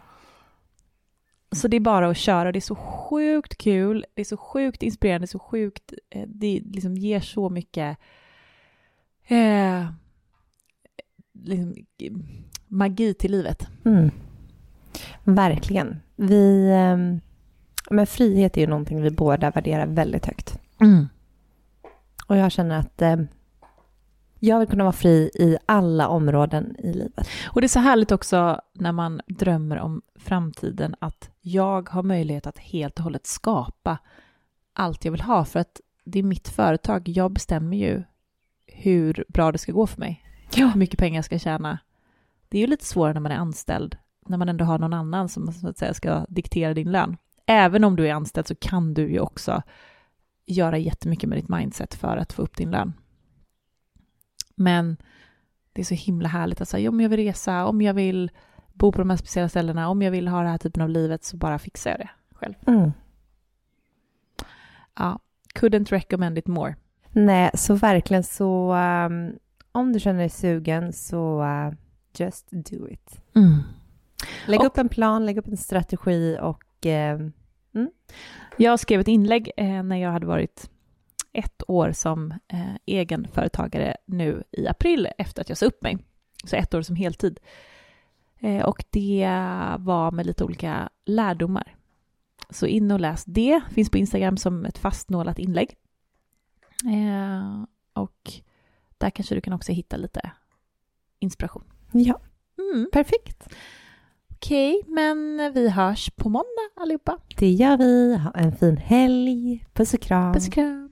Så 1.52 1.68
det 1.68 1.76
är 1.76 1.80
bara 1.80 2.08
att 2.08 2.16
köra. 2.16 2.52
Det 2.52 2.58
är 2.58 2.60
så 2.60 2.74
sjukt 2.76 3.58
kul, 3.58 4.04
det 4.14 4.20
är 4.20 4.24
så 4.24 4.36
sjukt 4.36 4.82
inspirerande, 4.82 5.26
så 5.26 5.38
sjukt... 5.38 5.92
eh, 6.10 6.28
Det 6.28 6.60
liksom 6.64 6.96
ger 6.96 7.20
så 7.20 7.48
mycket... 7.50 7.98
Eh, 9.26 9.86
liksom, 11.32 11.74
magi 12.66 13.14
till 13.14 13.32
livet. 13.32 13.68
Mm. 13.84 14.10
Verkligen. 15.24 16.00
Vi, 16.16 16.70
ehm, 16.72 17.20
men 17.90 18.06
frihet 18.06 18.56
är 18.56 18.60
ju 18.60 18.66
någonting 18.66 19.02
vi 19.02 19.10
båda 19.10 19.50
värderar 19.50 19.86
väldigt 19.86 20.26
högt. 20.26 20.58
Och 22.26 22.36
jag 22.36 22.52
känner 22.52 22.78
att 22.78 23.02
eh, 23.02 23.16
jag 24.44 24.58
vill 24.58 24.68
kunna 24.68 24.84
vara 24.84 24.92
fri 24.92 25.30
i 25.34 25.56
alla 25.66 26.08
områden 26.08 26.76
i 26.78 26.92
livet. 26.92 27.28
Och 27.46 27.60
det 27.60 27.66
är 27.66 27.68
så 27.68 27.78
härligt 27.78 28.12
också 28.12 28.60
när 28.72 28.92
man 28.92 29.20
drömmer 29.26 29.78
om 29.78 30.02
framtiden 30.16 30.94
att 30.98 31.30
jag 31.40 31.88
har 31.88 32.02
möjlighet 32.02 32.46
att 32.46 32.58
helt 32.58 32.98
och 32.98 33.04
hållet 33.04 33.26
skapa 33.26 33.98
allt 34.72 35.04
jag 35.04 35.12
vill 35.12 35.20
ha 35.20 35.44
för 35.44 35.60
att 35.60 35.80
det 36.04 36.18
är 36.18 36.22
mitt 36.22 36.48
företag. 36.48 37.08
Jag 37.08 37.32
bestämmer 37.32 37.76
ju 37.76 38.02
hur 38.66 39.24
bra 39.28 39.52
det 39.52 39.58
ska 39.58 39.72
gå 39.72 39.86
för 39.86 40.00
mig. 40.00 40.24
Hur 40.56 40.74
mycket 40.74 40.98
pengar 40.98 41.18
jag 41.18 41.24
ska 41.24 41.38
tjäna. 41.38 41.78
Det 42.48 42.58
är 42.58 42.60
ju 42.60 42.66
lite 42.66 42.84
svårare 42.84 43.14
när 43.14 43.20
man 43.20 43.32
är 43.32 43.36
anställd, 43.36 43.96
när 44.26 44.38
man 44.38 44.48
ändå 44.48 44.64
har 44.64 44.78
någon 44.78 44.94
annan 44.94 45.28
som 45.28 45.52
så 45.52 45.68
att 45.68 45.78
säga 45.78 45.94
ska 45.94 46.26
diktera 46.28 46.74
din 46.74 46.92
lön. 46.92 47.16
Även 47.46 47.84
om 47.84 47.96
du 47.96 48.08
är 48.08 48.14
anställd 48.14 48.46
så 48.46 48.54
kan 48.54 48.94
du 48.94 49.12
ju 49.12 49.20
också 49.20 49.62
göra 50.46 50.78
jättemycket 50.78 51.28
med 51.28 51.38
ditt 51.38 51.48
mindset 51.48 51.94
för 51.94 52.16
att 52.16 52.32
få 52.32 52.42
upp 52.42 52.56
din 52.56 52.70
lön. 52.70 52.92
Men 54.62 54.96
det 55.72 55.80
är 55.80 55.84
så 55.84 55.94
himla 55.94 56.28
härligt 56.28 56.60
att 56.60 56.68
säga, 56.68 56.88
om 56.88 57.00
jag 57.00 57.08
vill 57.08 57.18
resa, 57.20 57.66
om 57.66 57.82
jag 57.82 57.94
vill 57.94 58.30
bo 58.72 58.92
på 58.92 58.98
de 58.98 59.10
här 59.10 59.16
speciella 59.16 59.48
ställena, 59.48 59.88
om 59.88 60.02
jag 60.02 60.10
vill 60.10 60.28
ha 60.28 60.38
den 60.42 60.50
här 60.50 60.58
typen 60.58 60.82
av 60.82 60.88
livet 60.88 61.24
så 61.24 61.36
bara 61.36 61.58
fixar 61.58 61.90
jag 61.90 62.00
det 62.00 62.10
själv. 62.34 62.54
Mm. 62.66 62.92
Ja, 64.98 65.18
couldn't 65.54 65.90
recommend 65.90 66.38
it 66.38 66.46
more. 66.46 66.76
Nej, 67.10 67.50
så 67.54 67.74
verkligen 67.74 68.22
så 68.24 68.72
ehm, 68.72 69.32
om 69.72 69.92
du 69.92 70.00
känner 70.00 70.18
dig 70.20 70.28
sugen 70.30 70.92
så 70.92 71.42
eh, 71.42 71.72
just 72.18 72.48
do 72.50 72.88
it. 72.88 73.20
Lägg 74.46 74.60
Och- 74.60 74.66
upp 74.66 74.78
en 74.78 74.88
plan, 74.88 75.26
lägg 75.26 75.38
upp 75.38 75.46
en 75.46 75.56
strategi 75.56 76.38
och 76.42 76.64
ehm, 76.86 77.32
Jag 78.56 78.80
skrev 78.80 79.00
ett 79.00 79.08
inlägg 79.08 79.50
eh, 79.56 79.82
när 79.82 79.96
jag 79.96 80.10
hade 80.12 80.26
varit 80.26 80.70
ett 81.32 81.62
år 81.68 81.92
som 81.92 82.30
eh, 82.48 82.74
egenföretagare 82.86 83.96
nu 84.06 84.42
i 84.50 84.66
april 84.68 85.08
efter 85.18 85.42
att 85.42 85.48
jag 85.48 85.58
sa 85.58 85.66
upp 85.66 85.82
mig. 85.82 85.98
Så 86.44 86.56
ett 86.56 86.74
år 86.74 86.82
som 86.82 86.96
heltid. 86.96 87.40
Eh, 88.40 88.62
och 88.64 88.84
det 88.90 89.28
var 89.78 90.10
med 90.10 90.26
lite 90.26 90.44
olika 90.44 90.88
lärdomar. 91.04 91.76
Så 92.50 92.66
in 92.66 92.90
och 92.90 93.00
läs 93.00 93.24
det. 93.24 93.60
Finns 93.70 93.90
på 93.90 93.98
Instagram 93.98 94.36
som 94.36 94.64
ett 94.64 94.78
fastnålat 94.78 95.38
inlägg. 95.38 95.76
Eh, 96.84 97.64
och 97.92 98.32
där 98.98 99.10
kanske 99.10 99.34
du 99.34 99.40
kan 99.40 99.52
också 99.52 99.72
hitta 99.72 99.96
lite 99.96 100.30
inspiration. 101.18 101.64
ja, 101.92 102.20
Mm. 102.74 102.88
perfekt. 102.92 103.48
Okej, 104.34 104.82
men 104.86 105.50
vi 105.54 105.68
hörs 105.68 106.10
på 106.10 106.28
måndag 106.28 106.70
allihopa. 106.76 107.18
Det 107.38 107.50
gör 107.50 107.76
vi. 107.76 108.16
Ha 108.16 108.30
en 108.30 108.56
fin 108.56 108.76
helg. 108.76 109.66
Puss 109.72 109.94
och 109.94 110.00
kram. 110.00 110.32
Puss 110.34 110.46
och 110.48 110.52
kram. 110.54 110.91